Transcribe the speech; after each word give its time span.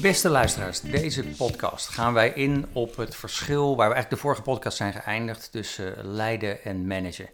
Beste 0.00 0.28
luisteraars, 0.28 0.80
deze 0.80 1.24
podcast 1.24 1.88
gaan 1.88 2.12
wij 2.12 2.28
in 2.30 2.66
op 2.72 2.96
het 2.96 3.16
verschil 3.16 3.76
waar 3.76 3.88
we 3.88 3.94
eigenlijk 3.94 4.10
de 4.10 4.16
vorige 4.16 4.42
podcast 4.42 4.76
zijn 4.76 4.92
geëindigd 4.92 5.52
tussen 5.52 6.06
leiden 6.06 6.64
en 6.64 6.86
managen. 6.86 7.28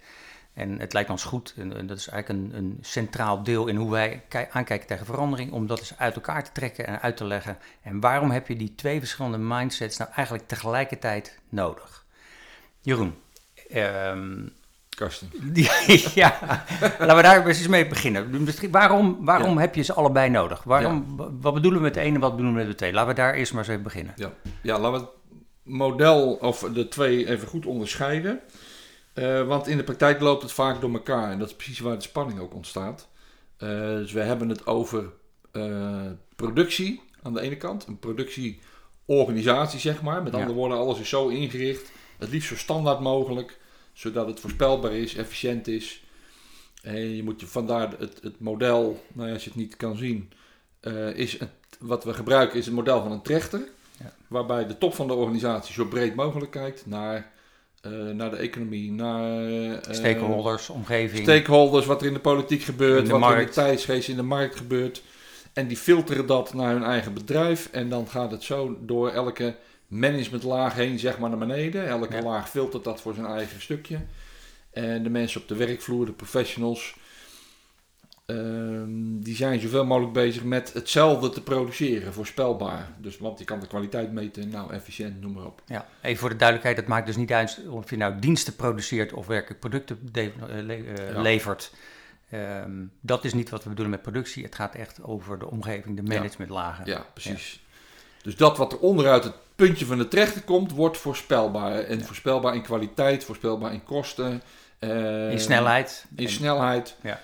En 0.52 0.80
het 0.80 0.92
lijkt 0.92 1.10
ons 1.10 1.24
goed, 1.24 1.54
en 1.56 1.86
dat 1.86 1.98
is 1.98 2.08
eigenlijk 2.08 2.28
een, 2.28 2.58
een 2.58 2.78
centraal 2.80 3.42
deel 3.42 3.66
in 3.66 3.76
hoe 3.76 3.90
wij 3.90 4.22
aankijken 4.50 4.86
tegen 4.86 5.06
verandering, 5.06 5.52
om 5.52 5.66
dat 5.66 5.78
eens 5.78 5.98
uit 5.98 6.14
elkaar 6.14 6.44
te 6.44 6.52
trekken 6.52 6.86
en 6.86 7.00
uit 7.00 7.16
te 7.16 7.24
leggen. 7.24 7.58
En 7.82 8.00
waarom 8.00 8.30
heb 8.30 8.48
je 8.48 8.56
die 8.56 8.74
twee 8.74 8.98
verschillende 8.98 9.38
mindsets 9.38 9.96
nou 9.96 10.10
eigenlijk 10.14 10.48
tegelijkertijd 10.48 11.38
nodig? 11.48 12.04
Jeroen, 12.80 13.14
um, 13.74 14.52
Karsten. 14.96 15.30
ja, 16.14 16.38
laten 16.80 17.16
we 17.16 17.22
daar 17.22 17.46
eens 17.46 17.68
mee 17.68 17.86
beginnen. 17.86 18.46
Waarom, 18.70 19.24
waarom 19.24 19.58
heb 19.58 19.74
je 19.74 19.82
ze 19.82 19.92
allebei 19.92 20.30
nodig? 20.30 20.62
Waarom, 20.62 21.16
Wat 21.40 21.54
bedoelen 21.54 21.80
we 21.80 21.86
met 21.86 21.94
de 21.94 22.00
ene 22.00 22.14
en 22.14 22.20
wat 22.20 22.30
bedoelen 22.30 22.54
we 22.54 22.60
met 22.60 22.70
de 22.70 22.76
twee? 22.76 22.92
Laten 22.92 23.08
we 23.08 23.14
daar 23.14 23.34
eerst 23.34 23.52
maar 23.52 23.62
eens 23.62 23.70
even 23.70 23.82
beginnen. 23.82 24.12
Ja, 24.16 24.32
ja 24.62 24.78
laten 24.78 25.00
we 25.00 25.06
het 25.06 25.14
model 25.62 26.32
of 26.32 26.58
de 26.58 26.88
twee 26.88 27.28
even 27.28 27.48
goed 27.48 27.66
onderscheiden. 27.66 28.40
Uh, 29.14 29.46
want 29.46 29.66
in 29.66 29.76
de 29.76 29.84
praktijk 29.84 30.20
loopt 30.20 30.42
het 30.42 30.52
vaak 30.52 30.80
door 30.80 30.92
elkaar 30.92 31.30
en 31.30 31.38
dat 31.38 31.48
is 31.48 31.56
precies 31.56 31.78
waar 31.78 31.96
de 31.96 32.02
spanning 32.02 32.40
ook 32.40 32.54
ontstaat. 32.54 33.08
Uh, 33.58 33.68
dus 33.70 34.12
we 34.12 34.20
hebben 34.20 34.48
het 34.48 34.66
over 34.66 35.12
uh, 35.52 36.00
productie 36.36 37.02
aan 37.22 37.34
de 37.34 37.40
ene 37.40 37.56
kant, 37.56 37.86
een 37.86 37.98
productieorganisatie 37.98 39.80
zeg 39.80 40.02
maar. 40.02 40.22
Met 40.22 40.34
andere 40.34 40.52
woorden, 40.52 40.78
alles 40.78 40.98
is 40.98 41.08
zo 41.08 41.28
ingericht, 41.28 41.90
het 42.18 42.30
liefst 42.30 42.48
zo 42.48 42.56
standaard 42.56 43.00
mogelijk 43.00 43.58
zodat 43.96 44.26
het 44.26 44.40
voorspelbaar 44.40 44.92
is, 44.92 45.14
efficiënt 45.14 45.68
is. 45.68 46.04
En 46.82 47.16
je 47.16 47.22
moet 47.22 47.40
je 47.40 47.46
vandaar 47.46 47.94
het, 47.98 48.18
het 48.22 48.40
model, 48.40 49.04
nou 49.12 49.28
ja, 49.28 49.34
als 49.34 49.44
je 49.44 49.50
het 49.50 49.58
niet 49.58 49.76
kan 49.76 49.96
zien, 49.96 50.32
uh, 50.82 51.16
is 51.16 51.38
het, 51.38 51.50
wat 51.78 52.04
we 52.04 52.12
gebruiken 52.12 52.58
is 52.58 52.66
het 52.66 52.74
model 52.74 53.02
van 53.02 53.12
een 53.12 53.22
trechter. 53.22 53.68
Ja. 53.98 54.14
Waarbij 54.28 54.66
de 54.66 54.78
top 54.78 54.94
van 54.94 55.06
de 55.06 55.14
organisatie 55.14 55.74
zo 55.74 55.84
breed 55.84 56.14
mogelijk 56.14 56.50
kijkt 56.50 56.86
naar, 56.86 57.32
uh, 57.86 58.10
naar 58.10 58.30
de 58.30 58.36
economie, 58.36 58.92
naar 58.92 59.50
uh, 59.50 59.76
stakeholders, 59.90 60.70
omgeving. 60.70 61.22
Stakeholders, 61.22 61.86
wat 61.86 62.00
er 62.00 62.06
in 62.06 62.14
de 62.14 62.20
politiek 62.20 62.62
gebeurt, 62.62 63.08
wat 63.08 63.22
er 63.22 63.38
in 63.38 63.46
de 63.46 63.52
tijdsgeest 63.52 64.08
in 64.08 64.16
de 64.16 64.22
markt 64.22 64.56
gebeurt. 64.56 65.02
En 65.52 65.66
die 65.66 65.76
filteren 65.76 66.26
dat 66.26 66.54
naar 66.54 66.72
hun 66.72 66.84
eigen 66.84 67.14
bedrijf. 67.14 67.68
En 67.72 67.88
dan 67.88 68.08
gaat 68.08 68.30
het 68.30 68.42
zo 68.42 68.78
door 68.80 69.10
elke 69.10 69.56
managementlaag 69.86 70.74
heen, 70.74 70.98
zeg 70.98 71.18
maar 71.18 71.28
naar 71.30 71.38
beneden. 71.38 71.88
Elke 71.88 72.22
laag 72.22 72.50
filtert 72.50 72.84
dat 72.84 73.00
voor 73.00 73.14
zijn 73.14 73.26
eigen 73.26 73.60
stukje. 73.60 73.98
En 74.70 75.02
de 75.02 75.10
mensen 75.10 75.40
op 75.40 75.48
de 75.48 75.56
werkvloer, 75.56 76.06
de 76.06 76.12
professionals, 76.12 76.96
um, 78.26 79.22
die 79.22 79.36
zijn 79.36 79.60
zoveel 79.60 79.84
mogelijk 79.84 80.12
bezig 80.12 80.44
met 80.44 80.72
hetzelfde 80.72 81.28
te 81.28 81.42
produceren, 81.42 82.12
voorspelbaar. 82.12 82.88
Dus, 82.98 83.18
want 83.18 83.38
je 83.38 83.44
kan 83.44 83.60
de 83.60 83.66
kwaliteit 83.66 84.12
meten, 84.12 84.48
nou 84.48 84.72
efficiënt, 84.72 85.20
noem 85.20 85.32
maar 85.32 85.44
op. 85.44 85.62
Ja, 85.66 85.86
even 86.02 86.18
voor 86.18 86.28
de 86.28 86.36
duidelijkheid, 86.36 86.76
dat 86.76 86.86
maakt 86.86 87.06
dus 87.06 87.16
niet 87.16 87.32
uit 87.32 87.60
of 87.68 87.90
je 87.90 87.96
nou 87.96 88.18
diensten 88.18 88.56
produceert 88.56 89.12
of 89.12 89.26
werkelijk 89.26 89.60
producten 89.60 89.98
uh, 90.12 91.22
levert. 91.22 91.72
Um, 92.32 92.92
dat 93.00 93.24
is 93.24 93.34
niet 93.34 93.50
wat 93.50 93.62
we 93.62 93.68
bedoelen 93.68 93.94
met 93.94 94.02
productie. 94.02 94.44
Het 94.44 94.54
gaat 94.54 94.74
echt 94.74 95.02
over 95.02 95.38
de 95.38 95.50
omgeving, 95.50 95.96
de 95.96 96.02
managementlagen. 96.02 96.86
Ja, 96.86 97.06
precies. 97.12 97.64
Dus 98.26 98.36
dat 98.36 98.56
wat 98.56 98.72
er 98.72 98.78
onderuit 98.78 99.24
het 99.24 99.34
puntje 99.56 99.86
van 99.86 99.98
de 99.98 100.08
trechter 100.08 100.42
komt, 100.42 100.72
wordt 100.72 100.98
voorspelbaar. 100.98 101.78
En 101.78 102.04
voorspelbaar 102.04 102.54
in 102.54 102.62
kwaliteit, 102.62 103.24
voorspelbaar 103.24 103.72
in 103.72 103.84
kosten. 103.84 104.42
Uh, 104.80 105.30
in 105.30 105.40
snelheid. 105.40 106.06
In 106.16 106.28
snelheid. 106.28 106.96
Ja. 107.02 107.20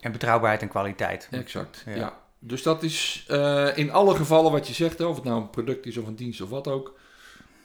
En 0.00 0.12
betrouwbaarheid 0.12 0.62
en 0.62 0.68
kwaliteit. 0.68 1.28
Exact, 1.30 1.84
ja. 1.86 2.18
Dus 2.38 2.62
dat 2.62 2.82
is 2.82 3.26
uh, 3.30 3.76
in 3.76 3.90
alle 3.90 4.16
gevallen 4.16 4.52
wat 4.52 4.68
je 4.68 4.74
zegt, 4.74 5.00
of 5.00 5.14
het 5.14 5.24
nou 5.24 5.40
een 5.40 5.50
product 5.50 5.86
is 5.86 5.96
of 5.96 6.06
een 6.06 6.16
dienst 6.16 6.40
of 6.40 6.48
wat 6.48 6.68
ook. 6.68 6.98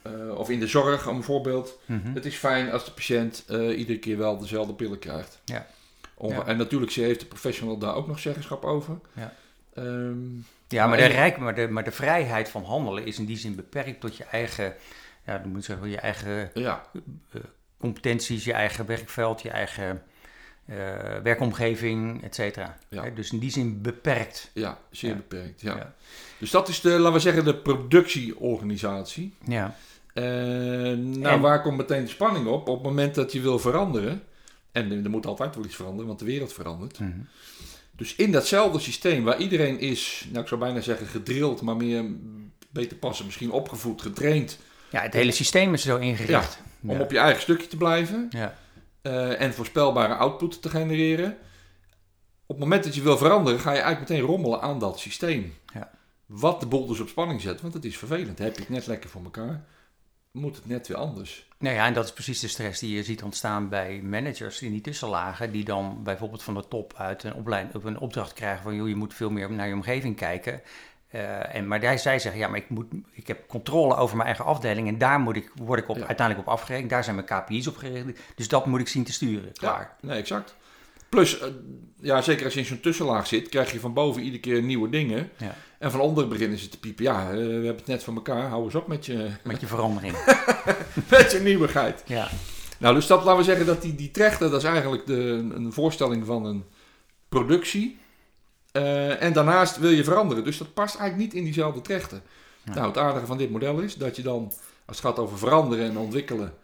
Uh, 0.06 0.38
of 0.38 0.50
in 0.50 0.60
de 0.60 0.66
zorg, 0.66 1.08
om 1.08 1.16
een 1.16 1.22
voorbeeld. 1.22 1.78
Mm 1.84 2.00
-hmm. 2.04 2.14
Het 2.14 2.24
is 2.24 2.36
fijn 2.36 2.72
als 2.72 2.84
de 2.84 2.90
patiënt 2.90 3.44
iedere 3.48 3.98
keer 3.98 4.18
wel 4.18 4.38
dezelfde 4.38 4.74
pillen 4.74 4.98
krijgt. 4.98 5.40
Ja. 5.44 5.66
ja. 6.20 6.46
En 6.46 6.56
natuurlijk 6.56 6.92
heeft 6.92 7.20
de 7.20 7.26
professional 7.26 7.78
daar 7.78 7.94
ook 7.94 8.06
nog 8.06 8.18
zeggenschap 8.18 8.64
over. 8.64 8.98
Ja. 9.12 9.34
Um, 9.78 10.46
ja, 10.68 10.86
maar 10.86 10.96
de, 10.96 11.04
rijk, 11.04 11.38
maar, 11.38 11.54
de, 11.54 11.68
maar 11.68 11.84
de 11.84 11.92
vrijheid 11.92 12.48
van 12.48 12.64
handelen 12.64 13.06
is 13.06 13.18
in 13.18 13.24
die 13.24 13.36
zin 13.36 13.54
beperkt 13.54 14.00
tot 14.00 14.16
je 14.16 14.24
eigen, 14.24 14.74
ja, 15.26 15.38
dan 15.38 15.48
moet 15.48 15.66
je 15.66 15.72
zeggen, 15.72 15.90
je 15.90 16.00
eigen 16.00 16.50
ja. 16.54 16.86
uh, 17.32 17.42
competenties, 17.78 18.44
je 18.44 18.52
eigen 18.52 18.86
werkveld, 18.86 19.42
je 19.42 19.50
eigen 19.50 20.02
uh, 20.66 20.76
werkomgeving, 21.22 22.22
et 22.22 22.34
cetera. 22.34 22.78
Ja. 22.88 23.10
dus 23.10 23.32
in 23.32 23.38
die 23.38 23.50
zin 23.50 23.82
beperkt. 23.82 24.50
Ja, 24.54 24.78
zeer 24.90 25.16
beperkt. 25.16 25.60
Ja. 25.60 25.94
Dus 26.38 26.50
dat 26.50 26.68
is 26.68 26.80
de, 26.80 26.90
laten 26.90 27.12
we 27.12 27.18
zeggen, 27.18 27.44
de 27.44 27.56
productieorganisatie. 27.56 29.34
Ja. 29.44 29.74
Uh, 30.14 30.24
nou, 30.24 31.22
en, 31.22 31.40
waar 31.40 31.62
komt 31.62 31.76
meteen 31.76 32.04
de 32.04 32.10
spanning 32.10 32.46
op? 32.46 32.68
Op 32.68 32.74
het 32.74 32.84
moment 32.84 33.14
dat 33.14 33.32
je 33.32 33.40
wil 33.40 33.58
veranderen, 33.58 34.22
en 34.72 35.04
er 35.04 35.10
moet 35.10 35.26
altijd 35.26 35.54
wel 35.54 35.64
iets 35.64 35.76
veranderen, 35.76 36.06
want 36.06 36.18
de 36.18 36.24
wereld 36.24 36.52
verandert. 36.52 36.98
Mm 36.98 37.12
-hmm. 37.12 37.28
Dus 37.98 38.14
in 38.14 38.32
datzelfde 38.32 38.78
systeem 38.78 39.24
waar 39.24 39.38
iedereen 39.38 39.80
is, 39.80 40.26
nou 40.28 40.42
ik 40.42 40.48
zou 40.48 40.60
bijna 40.60 40.80
zeggen 40.80 41.06
gedrild, 41.06 41.62
maar 41.62 41.76
meer 41.76 42.04
beter 42.70 42.96
passen, 42.96 43.24
misschien 43.24 43.50
opgevoed, 43.50 44.02
getraind. 44.02 44.58
Ja, 44.90 45.00
het 45.00 45.12
hele 45.12 45.32
systeem 45.32 45.74
is 45.74 45.82
zo 45.82 45.96
ingericht. 45.96 46.58
Ja, 46.80 46.92
om 46.92 47.00
op 47.00 47.10
je 47.10 47.18
eigen 47.18 47.42
stukje 47.42 47.66
te 47.66 47.76
blijven 47.76 48.26
ja. 48.30 48.54
Uh, 49.02 49.40
en 49.40 49.54
voorspelbare 49.54 50.14
output 50.14 50.62
te 50.62 50.68
genereren. 50.68 51.30
Op 52.46 52.56
het 52.56 52.58
moment 52.58 52.84
dat 52.84 52.94
je 52.94 53.02
wil 53.02 53.18
veranderen, 53.18 53.60
ga 53.60 53.72
je 53.72 53.80
eigenlijk 53.80 54.10
meteen 54.10 54.26
rommelen 54.26 54.60
aan 54.60 54.78
dat 54.78 54.98
systeem. 54.98 55.54
Ja. 55.74 55.90
Wat 56.26 56.60
de 56.60 56.66
boel 56.66 56.86
dus 56.86 57.00
op 57.00 57.08
spanning 57.08 57.40
zet, 57.40 57.60
want 57.60 57.74
het 57.74 57.84
is 57.84 57.98
vervelend. 57.98 58.38
Heb 58.38 58.54
je 58.54 58.60
het 58.60 58.70
net 58.70 58.86
lekker 58.86 59.10
voor 59.10 59.22
elkaar 59.22 59.64
moet 60.38 60.56
het 60.56 60.66
net 60.66 60.88
weer 60.88 60.96
anders. 60.96 61.46
Nou 61.58 61.74
ja, 61.74 61.86
en 61.86 61.92
dat 61.92 62.04
is 62.04 62.12
precies 62.12 62.40
de 62.40 62.48
stress 62.48 62.80
die 62.80 62.96
je 62.96 63.02
ziet 63.02 63.22
ontstaan 63.22 63.68
bij 63.68 64.00
managers 64.02 64.62
in 64.62 64.72
die 64.72 64.80
tussenlagen, 64.80 65.52
die 65.52 65.64
dan 65.64 66.02
bijvoorbeeld 66.02 66.42
van 66.42 66.54
de 66.54 66.68
top 66.68 66.94
uit 66.96 67.22
een, 67.22 67.34
opleiding, 67.34 67.74
of 67.74 67.84
een 67.84 67.98
opdracht 67.98 68.32
krijgen 68.32 68.62
van, 68.62 68.74
joh, 68.74 68.88
je 68.88 68.94
moet 68.94 69.14
veel 69.14 69.30
meer 69.30 69.52
naar 69.52 69.68
je 69.68 69.74
omgeving 69.74 70.16
kijken. 70.16 70.60
Uh, 71.12 71.54
en, 71.54 71.68
maar 71.68 71.98
zij 71.98 72.18
zeggen, 72.18 72.38
ja, 72.40 72.48
maar 72.48 72.58
ik, 72.58 72.68
moet, 72.68 72.86
ik 73.12 73.26
heb 73.26 73.48
controle 73.48 73.96
over 73.96 74.16
mijn 74.16 74.28
eigen 74.28 74.44
afdeling 74.44 74.88
en 74.88 74.98
daar 74.98 75.20
moet 75.20 75.36
ik, 75.36 75.50
word 75.54 75.80
ik 75.80 75.88
op, 75.88 75.96
uiteindelijk 75.96 76.48
op 76.48 76.52
afgerekend. 76.52 76.90
Daar 76.90 77.04
zijn 77.04 77.16
mijn 77.16 77.26
KPI's 77.26 77.66
op 77.66 77.76
gericht. 77.76 78.20
Dus 78.34 78.48
dat 78.48 78.66
moet 78.66 78.80
ik 78.80 78.88
zien 78.88 79.04
te 79.04 79.12
sturen. 79.12 79.52
Klaar. 79.52 79.96
Ja, 80.00 80.08
nee, 80.08 80.18
exact. 80.18 80.56
Plus, 81.08 81.40
uh, 81.40 81.46
ja, 82.00 82.22
zeker 82.22 82.44
als 82.44 82.54
je 82.54 82.60
in 82.60 82.66
zo'n 82.66 82.80
tussenlaag 82.80 83.26
zit, 83.26 83.48
krijg 83.48 83.72
je 83.72 83.80
van 83.80 83.92
boven 83.92 84.22
iedere 84.22 84.40
keer 84.40 84.62
nieuwe 84.62 84.90
dingen. 84.90 85.30
Ja. 85.36 85.54
En 85.78 85.90
van 85.90 86.00
onder 86.00 86.28
beginnen 86.28 86.58
ze 86.58 86.68
te 86.68 86.78
piepen. 86.78 87.04
Ja, 87.04 87.30
uh, 87.30 87.36
we 87.36 87.42
hebben 87.42 87.76
het 87.76 87.86
net 87.86 88.04
van 88.04 88.14
elkaar. 88.14 88.48
Hou 88.48 88.64
eens 88.64 88.74
op 88.74 88.86
met 88.86 89.06
je... 89.06 89.30
Met 89.44 89.60
je 89.60 89.66
verandering. 89.66 90.12
met 91.10 91.32
je 91.32 91.40
nieuwigheid. 91.42 92.02
Ja. 92.06 92.28
Nou, 92.78 92.94
dus 92.94 93.06
dat, 93.06 93.24
laten 93.24 93.38
we 93.38 93.44
zeggen 93.44 93.66
dat 93.66 93.82
die, 93.82 93.94
die 93.94 94.10
trechter, 94.10 94.50
dat 94.50 94.62
is 94.62 94.68
eigenlijk 94.68 95.06
de, 95.06 95.50
een 95.54 95.72
voorstelling 95.72 96.26
van 96.26 96.44
een 96.44 96.64
productie. 97.28 97.98
Uh, 98.72 99.22
en 99.22 99.32
daarnaast 99.32 99.78
wil 99.78 99.90
je 99.90 100.04
veranderen. 100.04 100.44
Dus 100.44 100.58
dat 100.58 100.74
past 100.74 100.96
eigenlijk 100.96 101.30
niet 101.30 101.38
in 101.38 101.44
diezelfde 101.44 101.80
trechter. 101.80 102.20
Ja. 102.64 102.74
Nou, 102.74 102.86
het 102.86 102.98
aardige 102.98 103.26
van 103.26 103.38
dit 103.38 103.50
model 103.50 103.78
is 103.78 103.94
dat 103.94 104.16
je 104.16 104.22
dan, 104.22 104.52
als 104.84 104.96
het 104.96 105.06
gaat 105.06 105.18
over 105.18 105.38
veranderen 105.38 105.84
en 105.84 105.98
ontwikkelen, 105.98 106.54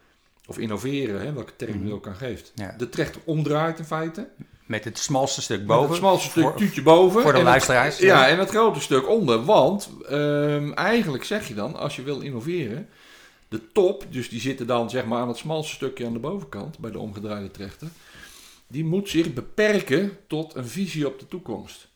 of 0.46 0.58
innoveren, 0.58 1.20
hè, 1.20 1.32
welke 1.32 1.56
term 1.56 1.72
je 1.72 1.78
-hmm. 1.78 1.92
ook 1.92 2.06
aan 2.06 2.14
geeft, 2.14 2.52
ja. 2.54 2.74
de 2.78 2.88
trechter 2.88 3.20
omdraait 3.24 3.78
in 3.78 3.84
feite. 3.84 4.28
Met 4.66 4.84
het 4.84 4.98
smalste 4.98 5.42
stuk 5.42 5.66
boven. 5.66 5.80
Met 5.80 5.90
het 5.90 5.98
smalste 5.98 6.28
stuk 6.28 6.42
voor, 6.42 6.54
tuutje 6.54 6.82
boven. 6.82 7.22
Voor 7.22 7.32
de 7.32 7.42
luisteraars. 7.42 7.98
ja, 7.98 8.28
en 8.28 8.38
het 8.38 8.50
grote 8.50 8.80
stuk 8.80 9.08
onder. 9.08 9.44
Want 9.44 9.90
um, 10.10 10.72
eigenlijk 10.74 11.24
zeg 11.24 11.48
je 11.48 11.54
dan, 11.54 11.76
als 11.76 11.96
je 11.96 12.02
wil 12.02 12.20
innoveren, 12.20 12.88
de 13.48 13.72
top, 13.72 14.04
dus 14.10 14.28
die 14.28 14.40
zitten 14.40 14.66
dan 14.66 14.90
zeg 14.90 15.04
maar 15.04 15.20
aan 15.20 15.28
het 15.28 15.36
smalste 15.36 15.74
stukje 15.74 16.06
aan 16.06 16.12
de 16.12 16.18
bovenkant, 16.18 16.78
bij 16.78 16.90
de 16.90 16.98
omgedraaide 16.98 17.50
trechter, 17.50 17.88
die 18.66 18.84
moet 18.84 19.08
zich 19.08 19.32
beperken 19.32 20.16
tot 20.26 20.54
een 20.54 20.66
visie 20.66 21.06
op 21.06 21.18
de 21.18 21.28
toekomst. 21.28 21.88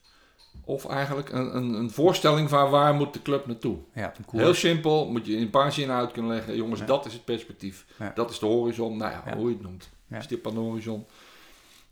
Of 0.63 0.85
eigenlijk 0.85 1.31
een, 1.31 1.55
een, 1.55 1.73
een 1.73 1.91
voorstelling 1.91 2.49
van 2.49 2.69
waar 2.69 2.93
moet 2.93 3.13
de 3.13 3.21
club 3.21 3.45
naartoe. 3.47 3.77
Ja, 3.93 4.13
Heel 4.31 4.53
simpel, 4.53 5.07
moet 5.07 5.25
je 5.25 5.35
in 5.35 5.41
een 5.41 5.49
paar 5.49 5.71
zinnen 5.71 5.95
uit 5.95 6.11
kunnen 6.11 6.31
leggen. 6.31 6.55
Jongens, 6.55 6.79
ja. 6.79 6.85
dat 6.85 7.05
is 7.05 7.13
het 7.13 7.25
perspectief. 7.25 7.85
Ja. 7.99 8.11
Dat 8.15 8.29
is 8.29 8.39
de 8.39 8.45
horizon. 8.45 8.97
Nou 8.97 9.11
ja, 9.11 9.35
hoe 9.35 9.49
je 9.49 9.55
het 9.55 9.63
noemt. 9.63 9.89
Stip 10.19 10.47
aan 10.47 10.53
de 10.53 10.59
horizon. 10.59 11.05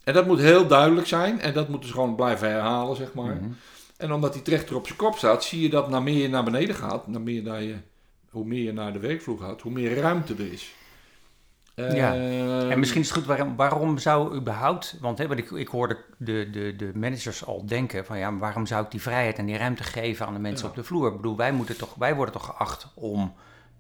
En 0.08 0.14
dat 0.14 0.26
moet 0.26 0.40
heel 0.40 0.68
duidelijk 0.68 1.08
zijn. 1.08 1.42
En 1.42 1.54
dat 1.54 1.68
moeten 1.68 1.90
ze 1.90 1.96
gewoon 1.96 2.16
blijven 2.16 2.50
herhalen, 2.50 2.96
zeg 2.96 3.14
maar. 3.14 3.34
Mm 3.34 3.40
-hmm. 3.40 3.58
En 3.98 4.12
omdat 4.12 4.34
die 4.34 4.42
trechter 4.42 4.76
op 4.76 4.86
zijn 4.86 4.98
kop 4.98 5.18
staat, 5.18 5.44
zie 5.44 5.62
je 5.62 5.70
dat 5.70 5.90
naar 5.90 6.04
meer 6.04 6.22
je 6.22 6.30
naar 6.30 6.44
beneden 6.44 6.76
gaat, 6.76 7.08
naar 7.08 7.22
meer 7.22 7.44
naar 7.44 7.64
je, 7.64 7.76
hoe 8.30 8.46
meer 8.46 8.64
je 8.64 8.74
naar 8.74 8.94
de 8.94 9.00
werkvloer 9.00 9.40
gaat, 9.40 9.62
hoe 9.62 9.72
meer 9.72 9.98
ruimte 9.98 10.34
er 10.34 10.52
is. 10.52 10.76
Ja, 11.76 12.16
uh, 12.16 12.72
en 12.72 12.80
misschien 12.80 13.02
is 13.02 13.08
het 13.08 13.18
goed, 13.18 13.28
waarom, 13.28 13.56
waarom 13.56 13.98
zou 13.98 14.36
überhaupt, 14.36 14.98
want, 15.02 15.18
hè, 15.18 15.28
want 15.28 15.40
ik, 15.40 15.52
ik 15.52 15.68
hoorde 15.68 15.98
de, 16.18 16.50
de, 16.52 16.76
de 16.76 16.92
managers 16.94 17.46
al 17.46 17.66
denken 17.66 18.06
van 18.06 18.18
ja, 18.18 18.38
waarom 18.38 18.66
zou 18.66 18.84
ik 18.86 18.92
die 18.92 19.02
vrijheid 19.02 19.38
en 19.38 19.46
die 19.46 19.58
ruimte 19.58 19.84
geven 19.84 20.26
aan 20.26 20.34
de 20.34 20.40
mensen 20.40 20.66
ja. 20.66 20.70
op 20.70 20.76
de 20.76 20.84
vloer? 20.84 21.08
Ik 21.08 21.16
bedoel, 21.16 21.38
wij, 21.38 21.52
moeten 21.52 21.78
toch, 21.78 21.96
wij 21.96 22.16
worden 22.16 22.34
toch 22.34 22.46
geacht 22.46 22.88
om 22.94 23.34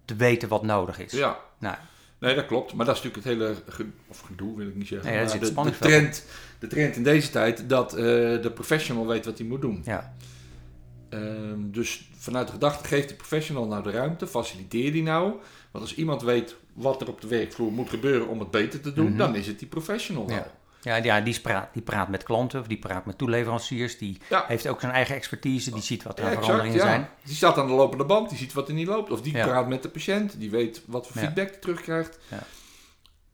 te 0.05 0.15
weten 0.15 0.49
wat 0.49 0.63
nodig 0.63 0.99
is. 0.99 1.11
Ja. 1.11 1.37
Nou, 1.57 1.75
Nee, 2.19 2.35
dat 2.35 2.45
klopt. 2.45 2.73
Maar 2.73 2.85
dat 2.85 2.95
is 2.97 3.01
natuurlijk 3.03 3.29
het 3.29 3.33
hele 3.37 3.55
gedoe, 3.75 3.91
of 4.07 4.19
gedoe 4.19 4.57
wil 4.57 4.67
ik 4.67 4.75
niet 4.75 4.87
zeggen. 4.87 5.11
Nee, 5.13 5.39
de, 5.39 5.53
de, 5.63 5.77
trend, 5.79 6.25
de 6.59 6.67
trend 6.67 6.95
in 6.95 7.03
deze 7.03 7.29
tijd 7.29 7.69
dat 7.69 7.93
uh, 7.97 7.99
de 8.41 8.51
professional 8.53 9.07
weet 9.07 9.25
wat 9.25 9.37
hij 9.37 9.47
moet 9.47 9.61
doen. 9.61 9.81
Ja. 9.85 10.13
Ehm, 11.09 11.59
dus 11.71 12.09
vanuit 12.17 12.47
de 12.47 12.53
gedachte 12.53 12.87
geeft 12.87 13.07
die 13.07 13.17
professional 13.17 13.67
nou 13.67 13.83
de 13.83 13.91
ruimte, 13.91 14.27
faciliteer 14.27 14.91
die 14.91 15.03
nou. 15.03 15.23
Want 15.71 15.83
als 15.85 15.95
iemand 15.95 16.21
weet 16.21 16.55
wat 16.73 17.01
er 17.01 17.07
op 17.07 17.21
de 17.21 17.27
werkvloer 17.27 17.71
moet 17.71 17.89
gebeuren 17.89 18.27
om 18.27 18.39
het 18.39 18.51
beter 18.51 18.81
te 18.81 18.93
doen, 18.93 19.07
Mhm. 19.09 19.17
dan 19.17 19.35
is 19.35 19.47
het 19.47 19.59
die 19.59 19.67
professional 19.67 20.29
Ja. 20.29 20.33
wel. 20.35 20.51
Ja, 20.87 20.95
ja 20.95 21.21
die, 21.21 21.39
praat, 21.41 21.69
die 21.73 21.81
praat 21.81 22.07
met 22.07 22.23
klanten 22.23 22.59
of 22.59 22.67
die 22.67 22.77
praat 22.79 23.05
met 23.05 23.17
toeleveranciers. 23.17 23.97
Die 23.97 24.17
Ja. 24.29 24.45
heeft 24.47 24.67
ook 24.67 24.79
zijn 24.79 24.91
eigen 24.91 25.15
expertise. 25.15 25.71
Die 25.71 25.81
ziet 25.81 26.03
wat 26.03 26.17
er 26.17 26.23
Ja, 26.23 26.29
exact, 26.29 26.45
veranderingen 26.45 26.79
ja. 26.85 26.89
zijn. 26.91 27.09
Die 27.23 27.35
staat 27.35 27.57
aan 27.57 27.67
de 27.67 27.73
lopende 27.73 28.05
band, 28.05 28.29
die 28.29 28.37
ziet 28.37 28.53
wat 28.53 28.67
er 28.67 28.73
niet 28.73 28.87
loopt. 28.87 29.11
Of 29.11 29.21
die 29.21 29.31
praat 29.33 29.67
met 29.67 29.83
de 29.83 29.89
patiënt, 29.89 30.39
die 30.39 30.49
weet 30.49 30.81
wat 30.85 31.07
voor 31.07 31.21
feedback 31.21 31.49
hij 31.49 31.57
terugkrijgt. 31.59 32.19
Ja. 32.27 32.43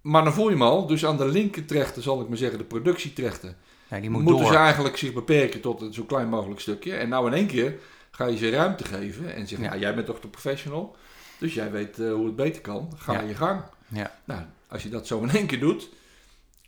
Maar 0.02 0.24
dan 0.24 0.34
voel 0.34 0.46
je 0.46 0.52
hem 0.52 0.62
al, 0.62 0.88
dus 0.88 1.06
aan 1.06 1.18
de 1.18 1.28
linkertrechten 1.28 2.04
zal 2.04 2.22
ik 2.22 2.28
maar 2.28 2.38
zeggen, 2.38 2.58
de 2.58 2.64
productietrechten, 2.64 3.56
die 3.90 4.10
moet 4.10 4.22
moeten 4.24 4.44
door. 4.44 4.52
ze 4.54 4.58
eigenlijk 4.60 4.98
zich 4.98 5.14
beperken 5.14 5.62
tot 5.62 5.82
een 5.82 5.94
zo 5.94 6.04
klein 6.04 6.30
mogelijk 6.30 6.60
stukje. 6.60 6.96
En 6.96 7.10
nou 7.10 7.28
in 7.28 7.34
één 7.34 7.48
keer 7.48 7.76
ga 8.12 8.26
je 8.26 8.38
ze 8.38 8.50
ruimte 8.50 8.84
geven 8.86 9.36
en 9.36 9.48
zeggen, 9.48 9.68
Ja. 9.68 9.74
ja. 9.74 9.80
jij 9.80 9.94
bent 9.96 10.06
toch 10.06 10.20
de 10.20 10.28
professional, 10.28 10.96
dus 11.40 11.54
jij 11.54 11.72
weet 11.72 12.00
eh, 12.00 12.12
hoe 12.14 12.26
het 12.26 12.36
beter 12.36 12.62
kan, 12.62 12.92
ga 12.98 13.22
je 13.22 13.36
gang. 13.36 13.62
Ja. 13.88 14.12
Nou, 14.24 14.42
als 14.68 14.84
je 14.84 14.90
dat 14.90 15.08
zo 15.08 15.22
in 15.22 15.30
één 15.30 15.46
keer 15.46 15.60
doet, 15.60 15.90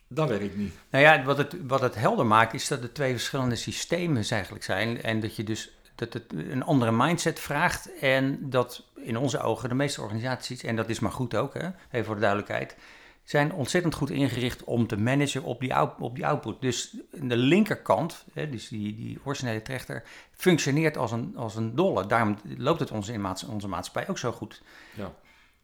dat 0.07 0.29
werkt 0.29 0.55
niet. 0.57 0.73
Nou 0.89 1.03
ja, 1.03 1.23
wat 1.23 1.37
het, 1.37 1.55
wat 1.67 1.81
het 1.81 1.95
helder 1.95 2.25
maakt 2.25 2.53
is 2.53 2.67
dat 2.67 2.81
het 2.81 2.93
twee 2.93 3.11
verschillende 3.11 3.55
systemen 3.55 4.23
eigenlijk 4.29 4.63
zijn. 4.63 5.01
En 5.01 5.19
dat 5.19 5.35
je 5.35 5.43
dus 5.43 5.77
dat 5.95 6.13
het 6.13 6.23
een 6.33 6.63
andere 6.63 6.91
mindset 6.91 7.39
vraagt. 7.39 7.99
En 7.99 8.49
dat 8.49 8.83
in 8.95 9.17
onze 9.17 9.39
ogen 9.39 9.69
de 9.69 9.75
meeste 9.75 10.01
organisaties, 10.01 10.63
en 10.63 10.75
dat 10.75 10.89
is 10.89 10.99
maar 10.99 11.11
goed 11.11 11.35
ook, 11.35 11.53
hè, 11.53 11.67
even 11.91 12.05
voor 12.05 12.15
de 12.15 12.21
duidelijkheid, 12.21 12.75
zijn 13.23 13.53
ontzettend 13.53 13.93
goed 13.95 14.09
ingericht 14.09 14.63
om 14.63 14.87
te 14.87 14.97
managen 14.97 15.43
op 15.43 15.59
die, 15.59 15.73
out- 15.73 15.99
op 15.99 16.15
die 16.15 16.25
output. 16.25 16.61
Dus 16.61 16.97
de 17.11 17.37
linkerkant, 17.37 18.25
hè, 18.33 18.49
dus 18.49 18.67
die, 18.67 18.95
die 18.95 19.19
originele 19.23 19.61
trechter, 19.61 20.03
functioneert 20.31 20.97
als 20.97 21.11
een, 21.11 21.33
als 21.37 21.55
een 21.55 21.75
dolle. 21.75 22.05
Daarom 22.05 22.37
loopt 22.57 22.79
het 22.79 22.91
onze, 22.91 23.13
in 23.13 23.21
maats- 23.21 23.43
onze 23.43 23.67
maatschappij 23.67 24.09
ook 24.09 24.17
zo 24.17 24.31
goed. 24.31 24.61
Ja. 24.93 25.13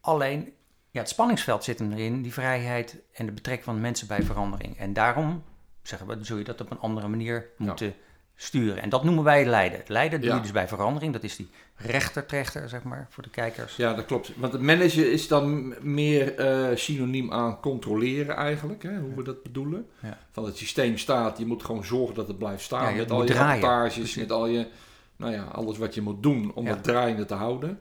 Alleen, 0.00 0.52
ja, 0.92 1.00
het 1.00 1.08
spanningsveld 1.08 1.64
zit 1.64 1.78
hem 1.78 1.92
erin, 1.92 2.22
die 2.22 2.32
vrijheid 2.32 2.96
en 3.12 3.26
de 3.26 3.32
betrekking 3.32 3.64
van 3.66 3.80
mensen 3.80 4.06
bij 4.06 4.22
verandering. 4.22 4.78
En 4.78 4.92
daarom, 4.92 5.42
zeggen 5.82 6.06
we, 6.06 6.16
zul 6.20 6.36
je 6.38 6.44
dat 6.44 6.60
op 6.60 6.70
een 6.70 6.80
andere 6.80 7.08
manier 7.08 7.46
Ja. 7.58 7.64
moeten 7.64 7.94
sturen. 8.36 8.82
En 8.82 8.88
dat 8.88 9.04
noemen 9.04 9.24
wij 9.24 9.44
leiden. 9.46 9.78
Het 9.78 9.88
leiden 9.88 10.20
doe 10.20 10.28
Ja. 10.28 10.34
je 10.36 10.42
dus 10.42 10.50
bij 10.52 10.68
verandering. 10.68 11.12
Dat 11.12 11.22
is 11.22 11.36
die 11.36 11.50
rechtertrechter, 11.76 12.68
zeg 12.68 12.82
maar, 12.82 13.06
voor 13.10 13.22
de 13.22 13.30
kijkers. 13.30 13.76
Ja, 13.76 13.94
dat 13.94 14.04
klopt. 14.04 14.32
Want 14.36 14.52
het 14.52 14.62
managen 14.62 15.12
is 15.12 15.28
dan 15.28 15.74
meer 15.80 16.34
eh, 16.36 16.76
synoniem 16.76 17.32
aan 17.32 17.60
controleren 17.60 18.36
eigenlijk, 18.36 18.82
hè, 18.82 18.98
hoe 18.98 19.14
we 19.14 19.22
dat 19.22 19.42
bedoelen. 19.42 19.86
Ja. 20.00 20.18
Van 20.30 20.44
het 20.44 20.56
systeem 20.56 20.98
staat, 20.98 21.38
je 21.38 21.46
moet 21.46 21.64
gewoon 21.64 21.84
zorgen 21.84 22.14
dat 22.14 22.28
het 22.28 22.38
blijft 22.38 22.62
staan. 22.62 22.96
Met 22.96 23.10
al 23.10 23.24
je 23.26 23.32
rapportages, 23.34 24.14
met 24.14 24.32
al 24.32 24.46
je, 24.46 24.66
nou 25.16 25.32
ja, 25.32 25.42
alles 25.44 25.78
wat 25.78 25.94
je 25.94 26.00
moet 26.02 26.22
doen 26.22 26.52
om 26.54 26.66
het 26.66 26.82
draaiende 26.82 27.24
te 27.24 27.34
houden. 27.34 27.80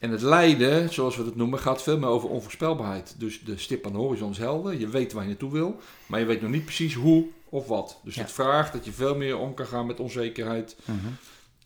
En 0.00 0.10
het 0.10 0.22
lijden, 0.22 0.92
zoals 0.92 1.16
we 1.16 1.24
dat 1.24 1.34
noemen, 1.36 1.58
gaat 1.58 1.82
veel 1.82 1.98
meer 1.98 2.08
over 2.08 2.28
onvoorspelbaarheid. 2.28 3.14
Dus 3.18 3.40
de 3.44 3.58
stip 3.58 3.86
aan 3.86 3.92
de 3.92 3.98
horizon 3.98 4.30
is 4.30 4.38
helder, 4.38 4.78
je 4.78 4.88
weet 4.88 5.12
waar 5.12 5.22
je 5.22 5.28
naartoe 5.28 5.52
wil, 5.52 5.80
maar 6.06 6.20
je 6.20 6.26
weet 6.26 6.40
nog 6.42 6.50
niet 6.50 6.64
precies 6.64 6.94
hoe 6.94 7.26
of 7.48 7.66
wat. 7.66 8.00
Dus 8.04 8.14
Ja. 8.14 8.20
het 8.22 8.32
vraagt 8.32 8.72
dat 8.72 8.84
je 8.84 8.92
veel 8.92 9.16
meer 9.16 9.38
om 9.38 9.54
kan 9.54 9.66
gaan 9.66 9.86
met 9.86 10.00
onzekerheid 10.00 10.76
Mhm. 10.84 10.96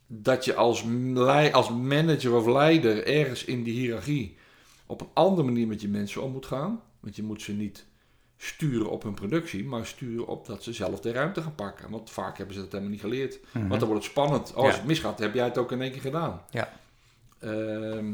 dat 0.06 0.44
je 0.44 0.54
als, 0.54 0.84
als 1.52 1.70
manager 1.70 2.32
of 2.34 2.46
leider 2.46 3.06
ergens 3.06 3.44
in 3.44 3.62
die 3.62 3.74
hiërarchie 3.74 4.36
op 4.86 5.00
een 5.00 5.08
andere 5.12 5.46
manier 5.46 5.66
met 5.66 5.80
je 5.80 5.88
mensen 5.88 6.22
om 6.22 6.32
moet 6.32 6.46
gaan. 6.46 6.80
Want 7.00 7.16
je 7.16 7.22
moet 7.22 7.42
ze 7.42 7.52
niet 7.52 7.84
sturen 8.36 8.90
op 8.90 9.02
hun 9.02 9.14
productie, 9.14 9.64
maar 9.64 9.86
sturen 9.86 10.26
op 10.26 10.46
dat 10.46 10.62
ze 10.62 10.72
zelf 10.72 11.00
de 11.00 11.12
ruimte 11.12 11.42
gaan 11.42 11.54
pakken. 11.54 11.90
Want 11.90 12.10
vaak 12.10 12.36
hebben 12.36 12.54
ze 12.54 12.60
dat 12.60 12.70
helemaal 12.72 12.92
niet 12.92 13.00
geleerd. 13.00 13.38
Mhm. 13.52 13.68
Want 13.68 13.80
dan 13.80 13.88
wordt 13.88 14.02
het 14.04 14.12
spannend. 14.12 14.54
Als 14.54 14.66
Ja. 14.70 14.74
het 14.74 14.84
misgaat, 14.86 15.18
heb 15.18 15.34
jij 15.34 15.44
het 15.44 15.58
ook 15.58 15.72
in 15.72 15.82
één 15.82 15.92
keer 15.92 16.00
gedaan. 16.00 16.40
Ja. 16.50 16.72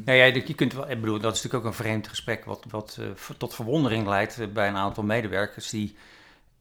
Nou 0.05 0.19
ja, 0.19 0.25
je 0.25 0.55
kunt 0.55 0.73
wel, 0.73 0.91
ik 0.91 1.01
bedoel, 1.01 1.19
dat 1.19 1.35
is 1.35 1.43
natuurlijk 1.43 1.65
ook 1.65 1.71
een 1.71 1.85
vreemd 1.85 2.09
gesprek 2.09 2.45
wat, 2.45 2.65
wat 2.71 2.97
eh, 3.01 3.35
tot 3.37 3.55
verwondering 3.55 4.07
leidt 4.07 4.39
eh, 4.41 4.47
bij 4.47 4.69
een 4.69 4.77
aantal 4.77 5.03
medewerkers 5.03 5.71
die 5.71 5.97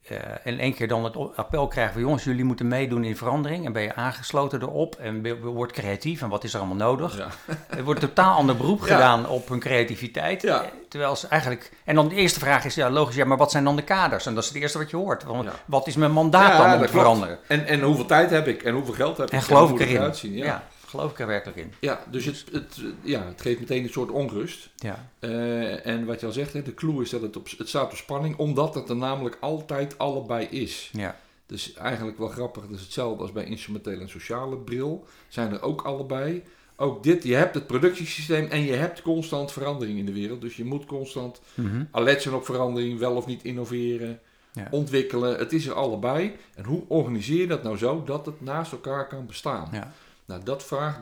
eh, 0.07 0.17
in 0.43 0.59
één 0.59 0.73
keer 0.73 0.87
dan 0.87 1.03
het 1.03 1.15
appel 1.35 1.67
krijgen 1.67 1.93
van 1.93 2.01
jongens, 2.01 2.23
jullie 2.23 2.43
moeten 2.43 2.67
meedoen 2.67 3.03
in 3.03 3.17
verandering 3.17 3.65
en 3.65 3.71
ben 3.73 3.81
je 3.81 3.95
aangesloten 3.95 4.61
erop 4.61 4.95
en 4.95 5.41
wordt 5.41 5.73
creatief 5.73 6.21
en 6.21 6.29
wat 6.29 6.43
is 6.43 6.53
er 6.53 6.59
allemaal 6.59 6.77
nodig. 6.87 7.17
ja. 7.17 7.27
Er 7.77 7.83
wordt 7.83 8.01
een 8.01 8.07
totaal 8.07 8.35
ander 8.35 8.57
beroep 8.57 8.79
Ja. 8.79 8.85
gedaan 8.85 9.27
op 9.27 9.49
hun 9.49 9.59
creativiteit. 9.59 10.41
Ja. 10.41 10.65
Terwijl 10.89 11.15
ze 11.15 11.27
eigenlijk. 11.27 11.71
En 11.83 11.95
dan 11.95 12.07
de 12.07 12.15
eerste 12.15 12.39
vraag 12.39 12.65
is 12.65 12.75
ja, 12.75 12.89
logisch, 12.89 13.15
ja, 13.15 13.25
maar 13.25 13.37
wat 13.37 13.51
zijn 13.51 13.63
dan 13.63 13.75
de 13.75 13.81
kaders? 13.81 14.25
En 14.25 14.33
dat 14.33 14.43
is 14.43 14.49
het 14.49 14.57
eerste 14.57 14.77
wat 14.77 14.89
je 14.89 14.97
hoort. 14.97 15.23
Want. 15.23 15.49
Wat 15.65 15.87
is 15.87 15.95
mijn 15.95 16.11
mandaat 16.11 16.57
dan 16.57 16.73
om 16.73 16.81
te 16.81 16.87
veranderen? 16.87 17.39
En, 17.47 17.65
en 17.65 17.81
hoeveel 17.81 18.05
tijd 18.05 18.29
heb 18.29 18.47
ik 18.47 18.63
en 18.63 18.73
hoeveel 18.73 18.93
geld 18.93 19.17
heb 19.17 19.27
ik 19.27 19.33
En 19.33 19.41
geloof 19.41 19.71
ik 19.71 19.79
erin? 19.79 20.13
Ja. 20.21 20.63
Geloof 20.89 21.11
ik 21.11 21.19
er 21.19 21.27
werkelijk 21.27 21.57
in. 21.57 21.73
Ja, 21.79 22.03
dus 22.11 22.25
het, 22.25 22.45
het, 22.51 22.81
ja, 23.01 23.25
het 23.25 23.41
geeft 23.41 23.59
meteen 23.59 23.83
een 23.83 23.89
soort 23.89 24.09
onrust. 24.11 24.69
Ja, 24.75 25.09
Eh, 25.19 25.85
en 25.85 26.05
wat 26.05 26.19
je 26.19 26.25
al 26.25 26.31
zegt, 26.31 26.53
hè, 26.53 26.61
de 26.61 26.73
clue 26.73 27.01
is 27.01 27.09
dat 27.09 27.21
het, 27.21 27.35
op, 27.37 27.47
het 27.57 27.69
staat 27.69 27.91
op 27.91 27.97
spanning, 27.97 28.37
omdat 28.37 28.75
het 28.75 28.89
er 28.89 28.95
namelijk 28.95 29.37
altijd 29.39 29.97
allebei 29.97 30.45
is. 30.45 30.89
ja, 30.93 31.15
Dus 31.45 31.73
eigenlijk 31.73 32.17
wel 32.17 32.27
grappig, 32.27 32.63
dat 32.67 32.75
is 32.75 32.81
hetzelfde 32.81 33.21
als 33.21 33.31
bij 33.31 33.45
instrumentele 33.45 34.01
en 34.01 34.09
sociale 34.09 34.57
bril. 34.57 35.05
Zijn 35.27 35.51
er 35.51 35.61
ook 35.61 35.81
allebei. 35.81 36.43
Ook 36.75 37.03
dit, 37.03 37.23
je 37.23 37.35
hebt 37.35 37.55
het 37.55 37.67
productiesysteem 37.67 38.45
en 38.47 38.61
je 38.61 38.73
hebt 38.73 39.01
constant 39.01 39.51
verandering 39.51 39.97
in 39.99 40.05
de 40.05 40.13
wereld. 40.13 40.41
Dus 40.41 40.55
je 40.55 40.65
moet 40.65 40.85
constant 40.85 41.41
Mhm. 41.53 41.83
alert 41.91 42.21
zijn 42.21 42.35
op 42.35 42.45
verandering, 42.45 42.99
wel 42.99 43.15
of 43.15 43.25
niet 43.25 43.43
innoveren, 43.43 44.19
Ja. 44.53 44.67
ontwikkelen. 44.71 45.37
Het 45.37 45.53
is 45.53 45.65
er 45.67 45.73
allebei. 45.73 46.35
En 46.55 46.63
hoe 46.65 46.83
organiseer 46.87 47.37
je 47.39 47.47
dat 47.47 47.63
nou 47.63 47.77
zo 47.77 48.03
dat 48.03 48.25
het 48.25 48.41
naast 48.41 48.71
elkaar 48.71 49.07
kan 49.07 49.25
bestaan? 49.25 49.69
ja. 49.71 49.93
Nou, 50.29 50.43
dat 50.43 50.63
vraagt 50.65 50.99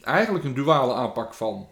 eigenlijk 0.00 0.44
een 0.44 0.54
duale 0.54 0.94
aanpak 0.94 1.34
van 1.34 1.68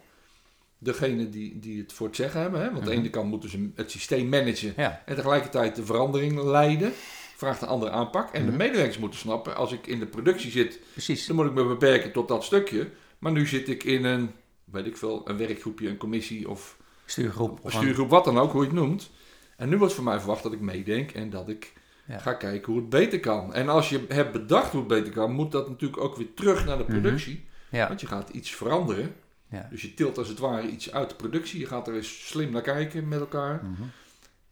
degene 0.79 1.29
die, 1.29 1.59
die 1.59 1.81
het 1.81 1.93
voor 1.93 2.07
het 2.07 2.17
zeggen 2.17 2.41
hebben. 2.41 2.61
Hè? 2.61 2.67
Want 2.67 2.79
aan 2.79 2.85
de 2.85 2.91
Mhm. 2.91 3.01
ene 3.01 3.11
kant 3.11 3.29
moeten 3.31 3.51
ze 3.51 3.71
het 3.75 3.91
systeem 3.91 4.29
managen 4.29 4.73
ja. 4.77 5.03
en 5.07 5.15
tegelijkertijd 5.15 5.77
de 5.77 5.85
verandering 5.85 6.43
leiden. 6.43 6.93
Vraagt 7.37 7.63
een 7.63 7.69
andere 7.69 7.91
aanpak. 7.91 8.33
En 8.33 8.43
de 8.43 8.49
Mhm. 8.49 8.57
medewerkers 8.59 8.99
moeten 8.99 9.19
snappen, 9.21 9.57
als 9.57 9.73
ik 9.73 9.87
in 9.87 9.99
de 9.99 10.07
productie 10.07 10.51
zit, 10.51 10.81
precies. 10.93 11.27
dan 11.27 11.37
moet 11.37 11.47
ik 11.47 11.53
me 11.53 11.65
beperken 11.65 12.13
tot 12.13 12.29
dat 12.29 12.45
stukje. 12.45 12.91
Maar 13.19 13.33
nu 13.33 13.47
zit 13.47 13.69
ik 13.69 13.85
in 13.85 14.05
een, 14.05 14.31
weet 14.65 14.87
ik 14.87 14.97
veel, 14.97 15.29
een 15.29 15.37
werkgroepje, 15.37 15.89
een 15.89 15.97
commissie 15.97 16.49
of 16.49 16.77
Stuurgroep. 17.05 17.59
of 17.63 17.73
stuurgroep, 17.73 18.11
wat 18.11 18.25
dan 18.25 18.39
ook, 18.39 18.53
hoe 18.53 18.61
je 18.61 18.67
het 18.67 18.77
noemt. 18.77 19.11
En 19.57 19.69
nu 19.69 19.79
wordt 19.79 19.95
van 19.95 20.05
mij 20.05 20.19
verwacht 20.19 20.43
dat 20.43 20.53
ik 20.53 20.61
meedenk 20.61 21.11
en 21.11 21.31
dat 21.31 21.49
ik 21.49 21.73
Ja. 22.11 22.19
ga 22.19 22.33
kijken 22.35 22.73
hoe 22.73 22.81
het 22.81 22.91
beter 22.91 23.21
kan. 23.21 23.55
En 23.55 23.69
als 23.69 23.89
je 23.89 24.05
hebt 24.09 24.33
bedacht 24.33 24.71
hoe 24.71 24.79
het 24.81 24.89
beter 24.89 25.13
kan, 25.13 25.33
moet 25.33 25.53
dat 25.53 25.69
natuurlijk 25.69 26.03
ook 26.03 26.17
weer 26.17 26.35
terug 26.35 26.65
naar 26.67 26.77
de 26.79 26.85
Mhm. 26.89 26.93
productie. 27.01 27.45
Ja, 27.71 27.89
Want 27.89 28.01
je 28.01 28.07
gaat 28.07 28.29
iets 28.31 28.51
veranderen. 28.51 29.15
Ja. 29.51 29.67
Dus 29.71 29.83
je 29.83 29.95
tilt 29.95 30.19
als 30.19 30.29
het 30.29 30.39
ware 30.39 30.69
iets 30.69 30.93
uit 30.93 31.09
de 31.09 31.15
productie. 31.17 31.61
Je 31.61 31.67
gaat 31.67 31.89
er 31.89 31.95
eens 31.95 32.29
slim 32.29 32.53
naar 32.53 32.63
kijken 32.63 33.09
met 33.09 33.21
elkaar. 33.21 33.55
Mhm. 33.65 33.83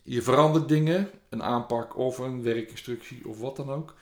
Je 0.03 0.23
verandert 0.23 0.69
dingen, 0.69 1.11
een 1.29 1.43
aanpak 1.43 1.97
of 1.97 2.19
een 2.19 2.43
werkinstructie 2.43 3.29
of 3.29 3.41
wat 3.41 3.57
dan 3.57 3.71
ook. 3.71 3.95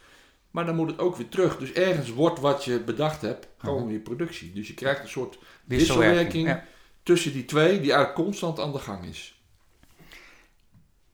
Maar 0.51 0.67
dan 0.67 0.77
moet 0.77 0.91
het 0.91 0.99
ook 0.99 1.17
weer 1.17 1.29
terug. 1.29 1.59
Dus 1.59 1.73
ergens 1.73 2.13
wordt 2.13 2.41
wat 2.41 2.65
je 2.65 2.81
bedacht 2.81 3.21
hebt 3.21 3.49
gewoon 3.59 3.87
weer 3.87 3.99
productie. 3.99 4.53
Dus 4.53 4.69
je 4.69 4.75
krijgt 4.75 5.03
een 5.03 5.09
soort 5.09 5.39
wisselwerking. 5.65 6.61
tussen 7.03 7.33
die 7.33 7.45
twee 7.45 7.69
die 7.81 7.93
eigenlijk 7.93 8.15
constant 8.15 8.61
aan 8.61 8.73
de 8.73 8.79
gang 8.79 9.05
is. 9.05 9.36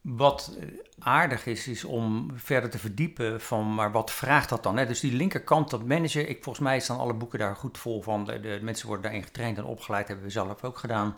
Wat 0.02 0.56
eh, 0.61 0.66
aardig 0.99 1.47
is, 1.47 1.68
is 1.68 1.85
om 1.85 2.30
verder 2.35 2.71
te 2.71 2.78
verdiepen 2.78 3.40
van, 3.40 3.75
maar 3.75 3.92
wat 3.92 4.11
vraagt 4.11 4.49
dat 4.49 4.62
dan? 4.62 4.76
Hè? 4.76 4.87
Dus 4.87 5.00
die 5.00 5.12
linkerkant, 5.12 5.71
dat 5.71 5.85
managen, 5.85 6.28
ik, 6.28 6.42
volgens 6.42 6.64
mij 6.64 6.80
staan 6.80 6.99
alle 6.99 7.14
boeken 7.14 7.38
daar 7.38 7.56
goed 7.56 7.78
vol 7.78 8.02
van. 8.02 8.25
De, 8.25 8.40
de 8.40 8.59
mensen 8.62 8.87
worden 8.87 9.04
daarin 9.04 9.23
getraind 9.25 9.59
en 9.59 9.64
opgeleid, 9.64 10.09
hebben 10.09 10.26
we 10.26 10.30
zelf 10.32 10.64
ook 10.64 10.78
gedaan. 10.78 11.16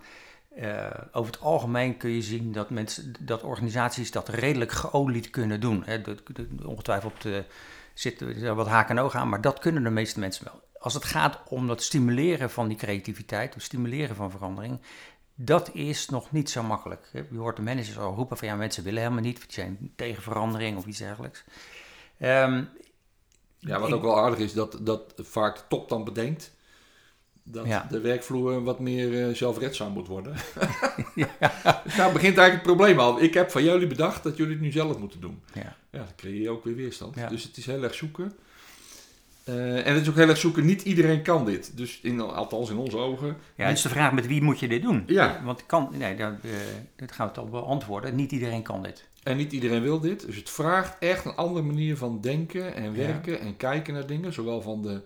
Eh, 0.56 0.86
over 1.12 1.32
het 1.32 1.40
algemeen 1.42 1.96
kun 1.96 2.10
je 2.10 2.22
zien 2.22 2.52
dat, 2.52 2.70
mensen, 2.70 3.12
dat 3.20 3.42
organisaties 3.42 4.10
dat 4.10 4.28
redelijk 4.28 4.72
geolied 4.72 5.30
kunnen 5.30 5.60
doen. 5.60 5.82
Hè? 5.84 6.00
De, 6.00 6.16
de- 6.32 6.48
ongetwijfeld 6.64 7.24
eh, 7.24 7.38
zitten 7.94 8.56
wat 8.56 8.66
haken 8.68 8.96
en 8.98 9.04
ogen 9.04 9.20
aan, 9.20 9.28
maar 9.28 9.40
dat 9.40 9.58
kunnen 9.58 9.82
de 9.82 9.90
meeste 9.90 10.20
mensen 10.20 10.44
wel. 10.44 10.62
Als 10.78 10.94
het 10.94 11.04
gaat 11.04 11.40
om 11.48 11.68
het 11.70 11.82
stimuleren 11.82 12.50
van 12.50 12.68
die 12.68 12.76
creativiteit, 12.76 13.54
het 13.54 13.62
stimuleren 13.62 14.16
van 14.16 14.30
verandering, 14.30 14.80
dat 15.34 15.70
is 15.72 16.08
nog 16.08 16.32
niet 16.32 16.50
zo 16.50 16.62
makkelijk. 16.62 17.08
Je 17.12 17.36
hoort 17.38 17.56
de 17.56 17.62
managers 17.62 17.98
al 17.98 18.14
roepen 18.14 18.36
van 18.36 18.48
ja, 18.48 18.54
mensen 18.54 18.84
willen 18.84 19.02
helemaal 19.02 19.22
niet, 19.22 19.36
die 19.36 19.52
zijn 19.52 19.92
tegen 19.96 20.22
verandering 20.22 20.76
of 20.76 20.86
iets 20.86 20.98
dergelijks. 20.98 21.44
Ehm, 22.18 22.64
Ja, 23.58 23.78
wat 23.78 23.88
ik- 23.88 23.94
ook 23.94 24.02
wel 24.02 24.18
aardig 24.20 24.38
is, 24.38 24.52
dat, 24.52 24.78
dat 24.82 25.14
vaak 25.16 25.56
de 25.56 25.62
top 25.68 25.88
dan 25.88 26.04
bedenkt 26.04 26.52
dat 27.42 27.66
Ja. 27.66 27.86
de 27.90 28.00
werkvloer 28.00 28.62
wat 28.64 28.80
meer 28.80 29.28
eh, 29.28 29.34
zelfredzaam 29.34 29.92
moet 29.92 30.06
worden. 30.06 30.36
ja, 31.14 31.30
daar 31.96 32.12
begint 32.12 32.38
eigenlijk 32.38 32.52
het 32.52 32.62
probleem 32.62 32.98
al. 32.98 33.22
Ik 33.22 33.34
heb 33.34 33.50
van 33.50 33.64
jullie 33.64 33.86
bedacht 33.86 34.22
dat 34.22 34.36
jullie 34.36 34.52
het 34.52 34.62
nu 34.62 34.70
zelf 34.70 34.98
moeten 34.98 35.20
doen. 35.20 35.42
ja, 35.54 35.76
Ja, 35.90 35.98
dan 35.98 36.06
creëer 36.16 36.40
je 36.40 36.50
ook 36.50 36.64
weer 36.64 36.74
weerstand. 36.74 37.14
Ja. 37.14 37.28
Dus 37.28 37.42
het 37.42 37.56
is 37.56 37.66
heel 37.66 37.82
erg 37.82 37.94
zoeken. 37.94 38.32
Eh, 39.44 39.86
en 39.86 39.92
het 39.94 40.02
is 40.02 40.08
ook 40.08 40.14
heel 40.16 40.28
erg 40.28 40.38
zoeken, 40.38 40.64
niet 40.64 40.82
iedereen 40.82 41.22
kan 41.22 41.44
dit. 41.44 41.76
Dus 41.76 42.00
in, 42.00 42.20
althans 42.20 42.70
in 42.70 42.76
onze 42.76 42.96
ogen. 42.96 43.36
ja, 43.54 43.66
het 43.66 43.76
is 43.76 43.82
de 43.82 43.88
vraag 43.88 44.12
met 44.12 44.26
wie 44.26 44.42
moet 44.42 44.58
je 44.60 44.68
dit 44.68 44.82
doen? 44.82 45.02
Ja. 45.06 45.40
Want 45.44 45.66
kan, 45.66 45.88
nee, 45.92 46.16
dat, 46.16 46.32
eh, 46.42 46.50
dat 46.96 47.12
gaan 47.12 47.30
we 47.34 47.40
al 47.40 47.48
beantwoorden. 47.48 48.14
Niet 48.14 48.32
iedereen 48.32 48.62
kan 48.62 48.82
dit. 48.82 49.08
En 49.22 49.36
niet 49.36 49.52
iedereen 49.52 49.82
wil 49.82 50.00
dit. 50.00 50.26
Dus 50.26 50.36
het 50.36 50.50
vraagt 50.50 50.96
echt 50.98 51.24
een 51.24 51.34
andere 51.34 51.64
manier 51.66 51.96
van 51.96 52.20
denken 52.20 52.74
en 52.74 52.82
Ja. 52.82 52.90
werken 52.92 53.40
en 53.40 53.56
kijken 53.56 53.94
naar 53.94 54.06
dingen. 54.06 54.32
Zowel 54.32 54.62
van 54.62 54.82
de, 54.82 55.02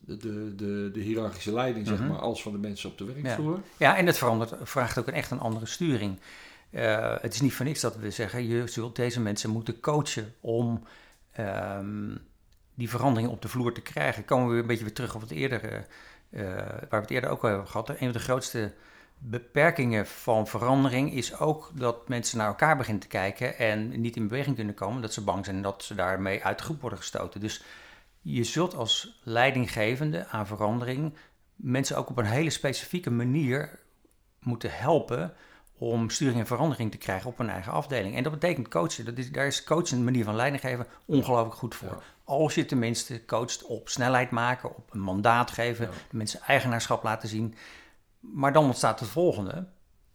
de, 0.00 0.16
de, 0.16 0.52
de, 0.56 0.90
de 0.92 1.00
hiërarchische 1.00 1.52
leiding, 1.52 1.86
zeg 1.86 1.98
Mhm. 1.98 2.08
maar, 2.08 2.18
als 2.18 2.42
van 2.42 2.52
de 2.52 2.58
mensen 2.58 2.90
op 2.90 2.98
de 2.98 3.04
werkvloer. 3.04 3.60
Ja, 3.76 3.96
en 3.96 4.06
het 4.06 4.18
verandert, 4.18 4.54
vraagt 4.62 4.98
ook 4.98 5.06
een 5.06 5.14
echt 5.14 5.30
een 5.30 5.40
andere 5.40 5.66
sturing. 5.66 6.18
Eh, 6.70 7.14
het 7.20 7.34
is 7.34 7.40
niet 7.40 7.52
voor 7.54 7.64
niks 7.66 7.80
dat 7.80 7.96
we 7.96 8.10
zeggen, 8.10 8.46
je 8.48 8.66
zult 8.66 8.96
deze 8.96 9.20
mensen 9.20 9.50
moeten 9.50 9.80
coachen 9.80 10.34
om 10.40 10.82
ehm, 11.32 12.14
die 12.76 12.90
verandering 12.90 13.30
op 13.30 13.42
de 13.42 13.48
vloer 13.48 13.72
te 13.72 13.80
krijgen. 13.80 14.24
Komen 14.24 14.46
we 14.46 14.52
weer 14.52 14.60
een 14.60 14.66
beetje 14.66 14.84
weer 14.84 14.94
terug 14.94 15.14
op 15.14 15.20
het 15.20 15.30
eerdere, 15.30 15.84
eh, 16.30 16.44
waar 16.66 16.88
we 16.90 16.96
het 16.96 17.10
eerder 17.10 17.30
ook 17.30 17.42
al 17.42 17.48
hebben 17.48 17.68
gehad. 17.68 17.88
Een 17.88 17.96
van 17.96 18.12
de 18.12 18.18
grootste 18.18 18.72
beperkingen 19.18 20.06
van 20.06 20.46
verandering 20.46 21.12
is 21.12 21.38
ook 21.38 21.70
dat 21.74 22.08
mensen 22.08 22.38
naar 22.38 22.46
elkaar 22.46 22.76
beginnen 22.76 23.02
te 23.02 23.08
kijken 23.08 23.58
en 23.58 24.00
niet 24.00 24.16
in 24.16 24.28
beweging 24.28 24.56
kunnen 24.56 24.74
komen, 24.74 25.02
dat 25.02 25.12
ze 25.12 25.24
bang 25.24 25.44
zijn 25.44 25.62
dat 25.62 25.84
ze 25.84 25.94
daarmee 25.94 26.44
uit 26.44 26.58
de 26.58 26.64
groep 26.64 26.80
worden 26.80 26.98
gestoten. 26.98 27.40
Dus 27.40 27.62
je 28.20 28.44
zult 28.44 28.74
als 28.74 29.20
leidinggevende 29.22 30.26
aan 30.26 30.46
verandering 30.46 31.14
mensen 31.56 31.96
ook 31.96 32.10
op 32.10 32.18
een 32.18 32.24
hele 32.24 32.50
specifieke 32.50 33.10
manier 33.10 33.78
moeten 34.40 34.70
helpen 34.72 35.34
om 35.78 36.10
sturing 36.10 36.38
en 36.38 36.46
verandering 36.46 36.90
te 36.90 36.96
krijgen 36.98 37.30
op 37.30 37.38
hun 37.38 37.48
eigen 37.50 37.72
afdeling. 37.72 38.16
En 38.16 38.22
dat 38.22 38.32
betekent 38.32 38.68
coachen. 38.68 39.04
Dat 39.04 39.18
is, 39.18 39.30
daar 39.32 39.46
is 39.46 39.64
coachen, 39.64 39.96
een 39.98 40.04
manier 40.04 40.24
van 40.24 40.34
leiding 40.36 40.62
geven, 40.62 40.86
ongelooflijk 41.04 41.54
goed 41.56 41.74
voor. 41.74 41.88
Ja. 41.88 41.98
Als 42.24 42.54
je 42.54 42.64
tenminste 42.66 43.24
coacht 43.24 43.64
op 43.64 43.88
snelheid 43.88 44.30
maken, 44.30 44.76
op 44.76 44.88
een 44.92 45.00
mandaat 45.00 45.50
geven, 45.50 45.84
Ja. 45.84 45.90
de 46.10 46.16
mensen 46.16 46.40
eigenaarschap 46.40 47.02
laten 47.02 47.28
zien. 47.28 47.54
Maar 48.20 48.52
dan 48.52 48.64
ontstaat 48.64 49.00
het 49.00 49.08
volgende. 49.08 49.66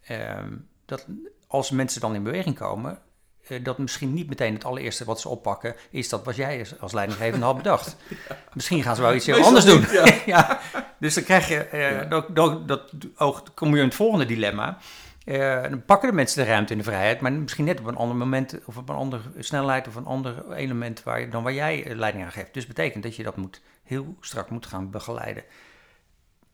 ehm, 0.01 0.49
dat 0.85 1.05
als 1.47 1.71
mensen 1.71 2.01
dan 2.01 2.15
in 2.15 2.23
beweging 2.23 2.55
komen, 2.55 2.99
eh, 3.47 3.63
dat 3.63 3.77
misschien 3.77 4.13
niet 4.13 4.27
meteen 4.29 4.53
het 4.53 4.65
allereerste 4.65 5.05
wat 5.05 5.19
ze 5.19 5.29
oppakken, 5.29 5.75
is 5.89 6.09
dat 6.09 6.23
wat 6.25 6.35
jij 6.35 6.65
als- 6.79 6.91
leidinggevende 6.93 7.45
had 7.45 7.57
bedacht. 7.57 7.95
Misschien 8.53 8.83
gaan 8.83 8.95
ze 8.95 9.01
wel 9.01 9.13
iets 9.15 9.25
heel 9.25 9.43
anders 9.43 9.65
doen. 9.65 9.79
niet, 9.79 10.21
ja. 10.25 10.59
Dus 10.99 11.13
dan 11.13 11.23
krijg 11.23 11.47
je, 11.47 11.57
eh, 11.63 12.09
dat, 12.09 12.35
dat, 12.35 12.67
dat, 12.67 12.91
ook, 13.15 13.43
kom 13.53 13.71
je 13.73 13.77
in 13.79 13.85
het 13.85 13.95
volgende 13.95 14.25
dilemma. 14.25 14.77
Eh, 15.23 15.61
dan 15.61 15.85
pakken 15.85 16.09
de 16.09 16.15
mensen 16.15 16.43
de 16.43 16.49
ruimte 16.49 16.71
en 16.71 16.77
de 16.77 16.83
vrijheid, 16.83 17.21
maar 17.21 17.31
misschien 17.31 17.65
net 17.65 17.79
op 17.79 17.85
een 17.85 17.95
ander 17.95 18.17
moment 18.17 18.59
of 18.65 18.77
op 18.77 18.89
een 18.89 18.95
andere 18.95 19.21
snelheid 19.39 19.87
of 19.87 19.95
een 19.95 20.05
ander 20.05 20.51
element 20.51 21.03
waar 21.03 21.19
je, 21.19 21.27
dan 21.27 21.43
waar 21.43 21.53
jij 21.53 21.85
eh, 21.85 21.95
leiding 21.95 22.23
aan 22.23 22.31
geeft. 22.31 22.53
Dus 22.53 22.67
betekent 22.67 23.03
dat 23.03 23.15
je 23.15 23.23
dat 23.23 23.37
moet, 23.37 23.61
heel 23.83 24.15
strak 24.19 24.49
moet 24.49 24.65
gaan 24.65 24.89
begeleiden. 24.89 25.43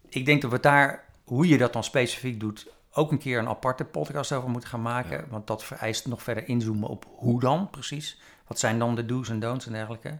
Ik 0.09 0.25
denk 0.25 0.41
dat 0.41 0.51
we 0.51 0.59
daar, 0.59 1.03
hoe 1.23 1.47
je 1.47 1.57
dat 1.57 1.73
dan 1.73 1.83
specifiek 1.83 2.39
doet, 2.39 2.67
ook 2.91 3.11
een 3.11 3.17
keer 3.17 3.39
een 3.39 3.47
aparte 3.47 3.85
podcast 3.85 4.31
over 4.31 4.49
moeten 4.49 4.69
gaan 4.69 4.81
maken. 4.81 5.17
Ja. 5.17 5.25
Want 5.29 5.47
dat 5.47 5.63
vereist 5.63 6.07
nog 6.07 6.23
verder 6.23 6.47
inzoomen 6.47 6.89
op 6.89 7.05
hoe 7.15 7.39
dan 7.39 7.69
precies. 7.69 8.21
Wat 8.47 8.59
zijn 8.59 8.79
dan 8.79 8.95
de 8.95 9.05
do's 9.05 9.29
en 9.29 9.39
don'ts 9.39 9.65
en 9.65 9.71
dergelijke. 9.71 10.17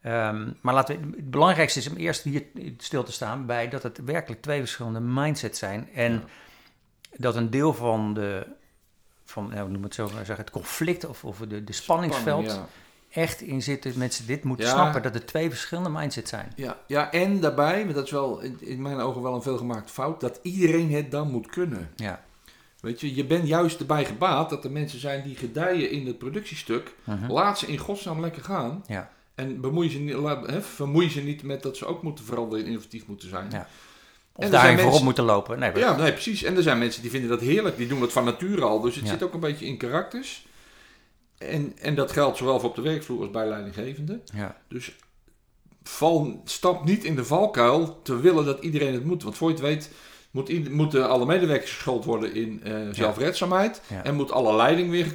Ehm, 0.00 0.50
maar 0.60 0.74
laten 0.74 1.00
we, 1.00 1.16
het 1.16 1.30
belangrijkste 1.30 1.78
is 1.78 1.90
om 1.90 1.96
eerst 1.96 2.22
hier 2.22 2.42
stil 2.78 3.02
te 3.02 3.12
staan 3.12 3.46
bij 3.46 3.68
dat 3.68 3.82
het 3.82 4.04
werkelijk 4.04 4.42
twee 4.42 4.58
verschillende 4.58 5.00
mindsets 5.00 5.58
zijn. 5.58 5.88
En 5.94 6.12
Ja. 6.12 6.22
Dat 7.16 7.36
een 7.36 7.50
deel 7.50 7.74
van 7.74 8.14
de, 8.14 8.46
van, 9.24 9.48
nou, 9.54 9.70
noem 9.70 9.82
het 9.82 9.94
zo 9.94 10.04
maar 10.14 10.24
zeggen, 10.24 10.44
het 10.44 10.50
conflict 10.50 11.06
of, 11.06 11.24
of 11.24 11.38
de, 11.38 11.64
de 11.64 11.72
spanningsveld 11.72 12.44
Spanning, 12.44 12.68
echt 13.10 13.40
in 13.40 13.62
zit. 13.62 13.82
Dat 13.82 13.94
mensen 13.94 14.26
dit 14.26 14.44
moeten 14.44 14.66
Ja. 14.66 14.72
snappen, 14.72 15.02
dat 15.02 15.14
het 15.14 15.26
twee 15.26 15.48
verschillende 15.48 15.90
mindsets 15.90 16.30
zijn. 16.30 16.52
ja. 16.56 16.78
Ja, 16.86 17.12
en 17.12 17.40
daarbij, 17.40 17.84
maar 17.84 17.94
dat 17.94 18.04
is 18.04 18.10
wel 18.10 18.40
in, 18.40 18.56
in 18.60 18.82
mijn 18.82 18.98
ogen 19.00 19.22
wel 19.22 19.34
een 19.34 19.42
veelgemaakte 19.42 19.92
fout, 19.92 20.20
dat 20.20 20.38
iedereen 20.42 20.92
het 20.92 21.10
dan 21.10 21.30
moet 21.30 21.46
kunnen. 21.46 21.90
Ja. 21.96 22.24
Weet 22.80 23.00
je, 23.00 23.14
je 23.14 23.24
bent 23.24 23.46
juist 23.48 23.80
erbij 23.80 24.04
gebaat 24.04 24.50
dat 24.50 24.64
er 24.64 24.70
mensen 24.70 25.00
zijn 25.00 25.22
die 25.22 25.36
gedijen 25.36 25.90
in 25.90 26.06
het 26.06 26.18
productiestuk. 26.18 26.94
Mhm. 27.04 27.32
Laat 27.32 27.58
ze 27.58 27.66
in 27.66 27.78
godsnaam 27.78 28.20
lekker 28.20 28.42
gaan. 28.42 28.84
Ja. 28.86 29.10
En 29.34 29.60
bemoei 29.60 29.90
ze 29.90 29.98
niet, 29.98 30.14
laat- 30.14 30.46
hè, 30.50 30.62
vermoei 30.62 31.10
ze 31.10 31.20
niet 31.20 31.42
met 31.42 31.62
dat 31.62 31.76
ze 31.76 31.86
ook 31.86 32.02
moeten 32.02 32.24
veranderen 32.24 32.64
en 32.64 32.70
innovatief 32.70 33.06
moeten 33.06 33.28
zijn. 33.28 33.50
Ja. 33.50 33.68
Of 34.36 34.44
daarin 34.44 34.60
zijn 34.60 34.72
voorop 34.72 34.84
mensen- 34.84 35.04
moeten 35.04 35.24
lopen. 35.24 35.58
Nee, 35.58 35.76
Ja, 35.78 35.96
nee, 35.96 36.12
precies. 36.12 36.42
En 36.42 36.56
er 36.56 36.62
zijn 36.62 36.78
mensen 36.78 37.02
die 37.02 37.10
vinden 37.10 37.30
dat 37.30 37.40
heerlijk. 37.40 37.76
Die 37.76 37.86
doen 37.88 38.00
dat 38.00 38.12
van 38.12 38.24
nature 38.24 38.62
al. 38.64 38.80
Dus 38.80 38.94
het 38.94 39.04
Ja. 39.04 39.10
zit 39.10 39.22
ook 39.22 39.34
een 39.34 39.40
beetje 39.40 39.66
in 39.66 39.76
karakters. 39.76 40.46
En, 41.38 41.72
en 41.80 41.94
dat 41.94 42.12
geldt 42.12 42.36
zowel 42.36 42.60
voor 42.60 42.68
op 42.68 42.74
de 42.76 42.82
werkvloer 42.82 43.20
als 43.20 43.30
bij 43.30 43.46
leidinggevenden. 43.48 44.22
ja. 44.34 44.56
Dus 44.68 44.92
val, 45.82 46.40
stap 46.44 46.84
niet 46.84 47.04
in 47.04 47.16
de 47.16 47.24
valkuil 47.24 48.00
te 48.02 48.20
willen 48.20 48.44
dat 48.44 48.60
iedereen 48.62 48.92
het 48.94 49.04
moet. 49.04 49.22
Want 49.22 49.36
voor 49.36 49.48
je 49.48 49.54
het 49.54 49.62
weet 49.62 49.90
moet, 50.30 50.70
moeten 50.70 51.08
alle 51.08 51.26
medewerkers 51.26 51.72
geschoold 51.72 52.04
worden 52.04 52.34
in 52.34 52.60
eh, 52.64 52.72
zelfredzaamheid. 52.92 53.80
Ja. 53.86 54.04
En 54.04 54.14
moet 54.14 54.32
alle 54.32 54.56
leiding 54.56 54.90
weer 54.90 55.06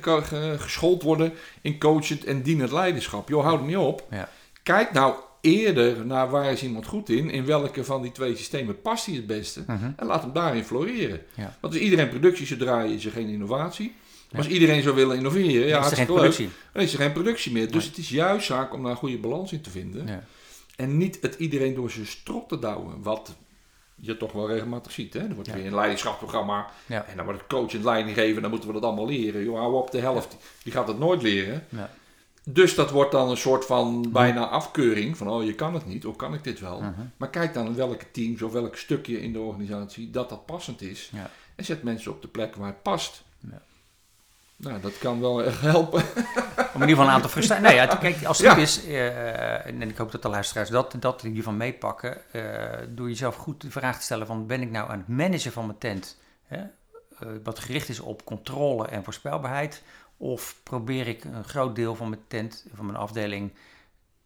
geschoold 0.59 1.01
worden 1.03 1.33
in 1.61 1.79
coachend 1.79 2.25
en 2.25 2.41
dienend 2.41 2.71
leiderschap. 2.71 3.29
Joh, 3.29 3.43
houd 3.43 3.59
er 3.59 3.65
niet 3.65 3.77
op. 3.77 4.07
Ja. 4.11 4.29
Kijk 4.63 4.91
nou 4.91 5.13
eerder 5.41 6.05
naar 6.05 6.29
waar 6.29 6.51
is 6.51 6.63
iemand 6.63 6.85
goed 6.85 7.09
in. 7.09 7.29
In 7.29 7.45
welke 7.45 7.83
van 7.83 8.01
die 8.01 8.11
twee 8.11 8.35
systemen 8.35 8.81
past 8.81 9.05
hij 9.05 9.15
het 9.15 9.27
beste. 9.27 9.63
Mhm. 9.67 9.91
En 9.95 10.05
laat 10.05 10.21
hem 10.21 10.33
daarin 10.33 10.63
floreren. 10.63 11.21
Ja. 11.35 11.57
Want 11.59 11.73
als 11.73 11.83
iedereen 11.83 12.09
productie 12.09 12.45
zou 12.45 12.59
draaien, 12.59 12.95
is 12.95 13.05
er 13.05 13.11
geen 13.11 13.27
innovatie. 13.29 13.95
Als 14.37 14.47
iedereen 14.47 14.81
zou 14.81 14.95
willen 14.95 15.17
innoveren, 15.17 15.67
ja, 15.67 15.79
is 15.79 15.91
er 15.91 15.97
geen 15.97 16.05
leuk, 16.05 16.15
productie. 16.15 16.49
dan 16.73 16.83
is 16.83 16.93
er 16.93 16.99
geen 16.99 17.11
productie 17.11 17.51
meer. 17.51 17.71
Dus 17.71 17.85
het 17.85 17.97
is 17.97 18.09
juist 18.09 18.45
zaak 18.45 18.73
om 18.73 18.81
daar 18.81 18.91
een 18.91 18.97
goede 18.97 19.17
balans 19.17 19.51
in 19.51 19.61
te 19.61 19.69
vinden. 19.69 20.07
Ja. 20.07 20.23
En 20.75 20.97
niet 20.97 21.17
het 21.21 21.35
iedereen 21.37 21.75
door 21.75 21.91
zijn 21.91 22.05
strot 22.05 22.49
te 22.49 22.59
douwen. 22.59 23.01
Wat 23.01 23.35
je 23.95 24.17
toch 24.17 24.31
wel 24.31 24.47
regelmatig 24.47 24.91
ziet. 24.91 25.13
Hè? 25.13 25.19
Er 25.19 25.33
wordt 25.33 25.49
Ja. 25.49 25.55
weer 25.55 25.65
een 25.65 25.75
leiderschapsprogramma. 25.75 26.69
Ja. 26.85 27.05
En 27.05 27.15
dan 27.15 27.25
wordt 27.25 27.39
het 27.41 27.49
coach 27.49 27.73
en 27.73 27.83
leiding 27.83 28.17
geven. 28.17 28.41
Dan 28.41 28.51
moeten 28.51 28.67
we 28.69 28.73
dat 28.75 28.83
allemaal 28.83 29.07
leren. 29.07 29.43
Joh, 29.43 29.57
hou 29.59 29.73
op, 29.75 29.91
de 29.91 29.99
helft. 29.99 30.37
Die 30.63 30.73
gaat 30.73 30.87
het 30.87 30.99
nooit 30.99 31.21
leren. 31.21 31.65
Ja. 31.69 31.89
Dus 32.43 32.75
dat 32.75 32.89
wordt 32.91 33.11
dan 33.11 33.29
een 33.29 33.37
soort 33.37 33.65
van 33.65 34.11
bijna 34.11 34.47
afkeuring. 34.47 35.17
Van, 35.17 35.29
oh, 35.29 35.43
je 35.43 35.55
kan 35.55 35.73
het 35.73 35.85
niet. 35.85 36.05
Of 36.05 36.15
kan 36.15 36.33
ik 36.33 36.43
dit 36.43 36.59
wel? 36.59 36.81
Mhm. 36.81 37.01
Maar 37.17 37.29
kijk 37.29 37.53
dan 37.53 37.75
welke 37.75 38.11
teams 38.11 38.41
of 38.41 38.51
welk 38.51 38.75
stukje 38.75 39.21
in 39.21 39.33
de 39.33 39.39
organisatie 39.39 40.11
dat 40.11 40.29
dat 40.29 40.45
passend 40.45 40.81
is. 40.81 41.09
Ja. 41.13 41.29
En 41.55 41.65
zet 41.65 41.83
mensen 41.83 42.11
op 42.11 42.21
de 42.21 42.27
plek 42.27 42.55
waar 42.55 42.67
het 42.67 42.81
past. 42.81 43.23
Ja. 43.39 43.61
Nou, 44.55 44.81
dat 44.81 44.97
kan 44.97 45.19
wel 45.21 45.43
echt 45.43 45.61
helpen. 45.61 46.01
Om 46.73 46.81
in 46.81 46.89
ieder 46.89 46.89
geval 46.89 47.05
een 47.05 47.11
aantal 47.11 47.29
frustraties. 47.35 47.67
Nee, 47.67 47.75
ja, 47.75 47.85
kijk, 47.85 48.25
als 48.25 48.37
het 48.37 48.47
Ja. 48.47 48.55
is, 48.57 48.85
eh, 48.85 49.65
en 49.65 49.81
ik 49.81 49.97
hoop 49.97 50.11
dat 50.11 50.21
de 50.21 50.29
luisteraars 50.29 50.69
dat, 50.69 50.95
dat 50.99 51.21
hiervan 51.21 51.57
meepakken, 51.57 52.31
eh, 52.33 52.87
door 52.89 53.07
jezelf 53.07 53.35
goed 53.35 53.61
de 53.61 53.71
vraag 53.71 53.97
te 53.97 54.03
stellen 54.03 54.27
van 54.27 54.47
ben 54.47 54.61
ik 54.61 54.71
nou 54.71 54.89
aan 54.89 54.97
het 54.97 55.07
managen 55.07 55.51
van 55.51 55.65
mijn 55.65 55.77
tent, 55.77 56.17
hè, 56.47 56.57
eh, 56.57 57.27
wat 57.43 57.59
gericht 57.59 57.89
is 57.89 57.99
op 57.99 58.25
controle 58.25 58.87
en 58.87 59.03
voorspelbaarheid, 59.03 59.83
of 60.21 60.55
probeer 60.63 61.07
ik 61.07 61.23
een 61.23 61.43
groot 61.43 61.75
deel 61.75 61.95
van 61.95 62.09
mijn 62.09 62.21
tent, 62.27 62.65
van 62.73 62.85
mijn 62.85 62.97
afdeling, 62.97 63.51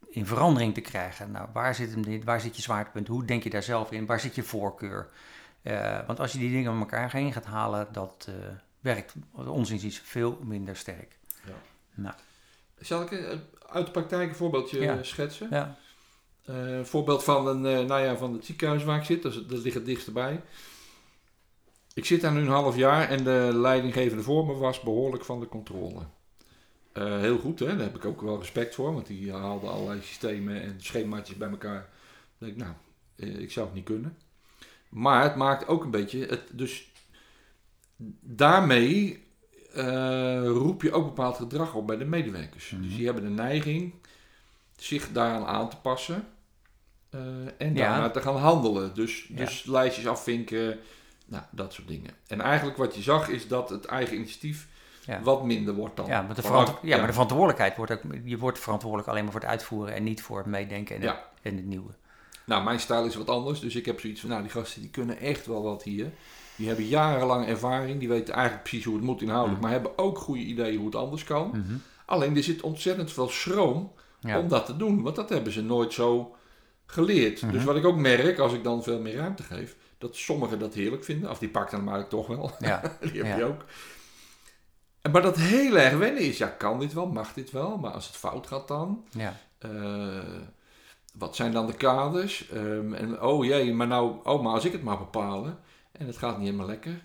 in 0.08 0.26
verandering 0.26 0.74
te 0.74 0.80
krijgen? 0.80 1.30
Nou, 1.30 1.48
waar 1.52 1.74
zit, 1.74 1.90
hem, 1.90 2.02
dit- 2.02 2.24
waar 2.24 2.40
zit 2.40 2.56
je 2.56 2.62
zwaartepunt? 2.62 3.08
Hoe 3.08 3.24
denk 3.24 3.42
je 3.42 3.50
daar 3.50 3.62
zelf 3.62 3.90
in? 3.90 4.06
Waar 4.06 4.20
zit 4.20 4.34
je 4.34 4.42
voorkeur? 4.42 5.08
Eh, 5.62 5.98
want 6.06 6.20
als 6.20 6.32
je 6.32 6.38
die 6.38 6.50
dingen 6.50 6.72
met 6.78 6.80
elkaar 6.90 7.12
heen 7.12 7.32
gaat 7.32 7.44
halen, 7.44 7.88
dat 7.92 8.26
eh, 8.28 8.34
werkt, 8.80 9.14
ons 9.32 9.70
inziens, 9.70 9.98
veel 10.04 10.38
minder 10.44 10.76
sterk. 10.76 11.18
Zal 12.78 13.02
ik 13.02 13.38
uit 13.68 13.86
de 13.86 13.92
praktijk 13.92 14.28
een 14.28 14.34
voorbeeldje 14.36 14.80
Ja. 14.80 14.96
eh, 14.96 15.02
schetsen? 15.02 15.48
Ja. 15.50 15.76
Een 16.44 16.86
voorbeeld 16.86 17.24
van, 17.24 17.46
een, 17.46 17.60
nou 17.86 18.00
ja, 18.00 18.16
van 18.16 18.32
het 18.32 18.44
ziekenhuis 18.44 18.84
waar 18.84 18.98
ik 18.98 19.04
zit, 19.04 19.22
dat, 19.22 19.32
is, 19.34 19.46
dat 19.46 19.58
ligt 19.58 19.74
het 19.74 19.84
dichtst 19.86 20.12
bij. 20.12 20.40
Ik 21.96 22.04
zit 22.04 22.20
daar 22.20 22.32
nu 22.32 22.40
een 22.40 22.46
half 22.48 22.76
jaar 22.76 23.08
en 23.08 23.24
de 23.24 23.50
leidinggevende 23.54 24.22
voor 24.22 24.46
me 24.46 24.54
was 24.54 24.80
behoorlijk 24.80 25.24
van 25.24 25.40
de 25.40 25.48
controle. 25.48 26.00
Eh, 26.92 27.18
heel 27.18 27.38
goed, 27.38 27.58
hè? 27.58 27.66
daar 27.66 27.86
heb 27.86 27.96
ik 27.96 28.04
ook 28.04 28.20
wel 28.20 28.38
respect 28.38 28.74
voor, 28.74 28.92
want 28.94 29.06
die 29.06 29.32
haalde 29.32 29.66
allerlei 29.66 30.02
systemen 30.02 30.62
en 30.62 30.74
schemaatjes 30.78 31.36
bij 31.36 31.48
elkaar. 31.48 31.88
Dan 32.38 32.48
denk 32.48 32.52
ik, 32.52 32.58
nou, 32.58 32.72
eh, 33.16 33.40
ik 33.42 33.52
zou 33.52 33.66
het 33.66 33.74
niet 33.74 33.84
kunnen. 33.84 34.16
Maar 34.88 35.22
het 35.22 35.36
maakt 35.36 35.68
ook 35.68 35.84
een 35.84 35.90
beetje, 35.90 36.26
het, 36.26 36.42
dus 36.52 36.90
daarmee 38.20 39.24
eh, 39.72 40.44
roep 40.44 40.82
je 40.82 40.92
ook 40.92 41.04
bepaald 41.04 41.36
gedrag 41.36 41.74
op 41.74 41.86
bij 41.86 41.96
de 41.96 42.04
medewerkers. 42.04 42.70
Mhm. 42.70 42.82
Dus 42.82 42.96
die 42.96 43.04
hebben 43.04 43.22
de 43.24 43.42
neiging 43.42 43.94
zich 44.76 45.12
daaraan 45.12 45.46
aan 45.46 45.70
te 45.70 45.76
passen 45.76 46.24
en 47.58 47.74
Ja. 47.74 47.88
daarna 47.88 48.10
te 48.10 48.20
gaan 48.20 48.36
handelen. 48.36 48.94
Dus, 48.94 49.26
Ja. 49.28 49.36
dus 49.36 49.64
lijstjes 49.64 50.06
afvinken, 50.06 50.78
nou, 51.26 51.42
dat 51.50 51.72
soort 51.72 51.88
dingen. 51.88 52.10
En 52.26 52.40
eigenlijk 52.40 52.76
wat 52.76 52.94
je 52.96 53.02
zag 53.02 53.28
is 53.28 53.48
dat 53.48 53.68
het 53.70 53.84
eigen 53.84 54.16
initiatief 54.16 54.66
Ja. 55.06 55.20
wat 55.22 55.44
minder 55.44 55.74
wordt 55.74 55.96
dan. 55.96 56.06
Ja, 56.06 56.22
maar 56.22 56.34
de, 56.34 56.42
ja, 56.82 56.96
maar 56.96 57.06
de 57.06 57.12
verantwoordelijkheid 57.12 57.76
wordt 57.76 57.92
ook... 57.92 58.00
Je 58.24 58.38
wordt 58.38 58.58
verantwoordelijk 58.58 59.08
alleen 59.08 59.22
maar 59.22 59.32
voor 59.32 59.40
het 59.40 59.50
uitvoeren 59.50 59.94
en 59.94 60.02
niet 60.04 60.22
voor 60.22 60.38
het 60.38 60.46
meedenken 60.46 60.96
en, 60.96 61.02
Ja. 61.02 61.08
het, 61.08 61.18
en 61.42 61.56
het 61.56 61.66
nieuwe. 61.66 61.90
Nou, 62.44 62.64
mijn 62.64 62.80
stijl 62.80 63.04
is 63.04 63.14
wat 63.14 63.28
anders. 63.30 63.60
Dus 63.60 63.74
ik 63.74 63.86
heb 63.86 64.00
zoiets 64.00 64.20
van, 64.20 64.30
nou, 64.30 64.42
die 64.42 64.50
gasten 64.50 64.80
die 64.80 64.90
kunnen 64.90 65.18
echt 65.18 65.46
wel 65.46 65.62
wat 65.62 65.82
hier. 65.82 66.10
Die 66.56 66.66
hebben 66.66 66.86
jarenlang 66.86 67.46
ervaring. 67.46 67.98
Die 67.98 68.08
weten 68.08 68.34
eigenlijk 68.34 68.62
precies 68.64 68.84
hoe 68.84 68.94
het 68.94 69.04
moet 69.04 69.22
inhoudelijk. 69.22 69.60
Mhm. 69.60 69.70
Maar 69.70 69.80
hebben 69.80 69.98
ook 69.98 70.18
goede 70.18 70.40
ideeën 70.42 70.76
hoe 70.76 70.86
het 70.86 70.94
anders 70.94 71.24
kan. 71.24 71.48
Mhm. 71.48 71.76
Alleen 72.04 72.36
er 72.36 72.42
zit 72.42 72.60
ontzettend 72.62 73.12
veel 73.12 73.28
schroom 73.28 73.92
Ja. 74.20 74.38
om 74.38 74.48
dat 74.48 74.66
te 74.66 74.76
doen. 74.76 75.02
Want 75.02 75.16
dat 75.16 75.28
hebben 75.28 75.52
ze 75.52 75.62
nooit 75.62 75.92
zo 75.92 76.36
geleerd. 76.86 77.42
Mhm. 77.42 77.52
Dus 77.52 77.64
wat 77.64 77.76
ik 77.76 77.84
ook 77.84 77.96
merk, 77.96 78.38
als 78.38 78.52
ik 78.52 78.64
dan 78.64 78.82
veel 78.82 79.00
meer 79.00 79.14
ruimte 79.16 79.42
geef, 79.42 79.76
dat 79.98 80.16
sommigen 80.16 80.58
dat 80.58 80.74
heerlijk 80.74 81.04
vinden. 81.04 81.30
Of 81.30 81.38
die 81.38 81.48
pakken 81.48 81.78
hem 81.78 81.88
eigenlijk 81.88 82.10
toch 82.10 82.26
wel. 82.36 82.50
Ja. 82.58 82.80
die 83.00 83.22
heb 83.22 83.26
Ja. 83.26 83.36
je 83.36 83.44
ook. 83.44 83.64
Maar 85.12 85.22
dat 85.22 85.36
heel 85.36 85.76
erg 85.78 85.96
wennen 85.98 86.22
is, 86.22 86.38
ja, 86.38 86.46
kan 86.48 86.78
dit 86.80 86.92
wel, 86.92 87.06
mag 87.06 87.32
dit 87.32 87.50
wel, 87.50 87.76
maar 87.78 87.90
als 87.90 88.06
het 88.06 88.16
fout 88.16 88.46
gaat 88.46 88.68
dan? 88.68 89.04
Ja. 89.10 89.36
Eh, 89.58 90.18
wat 91.18 91.36
zijn 91.36 91.52
dan 91.52 91.66
de 91.66 91.72
kaders? 91.74 92.48
Ehm, 92.48 92.92
en 92.94 93.22
oh 93.22 93.44
jee, 93.44 93.72
maar 93.74 93.86
nou, 93.86 94.16
oh, 94.24 94.42
maar 94.42 94.52
als 94.52 94.64
ik 94.64 94.72
het 94.72 94.82
maar 94.82 94.98
bepalen 94.98 95.58
en 95.92 96.06
het 96.06 96.16
gaat 96.16 96.36
niet 96.36 96.44
helemaal 96.46 96.66
lekker. 96.66 97.04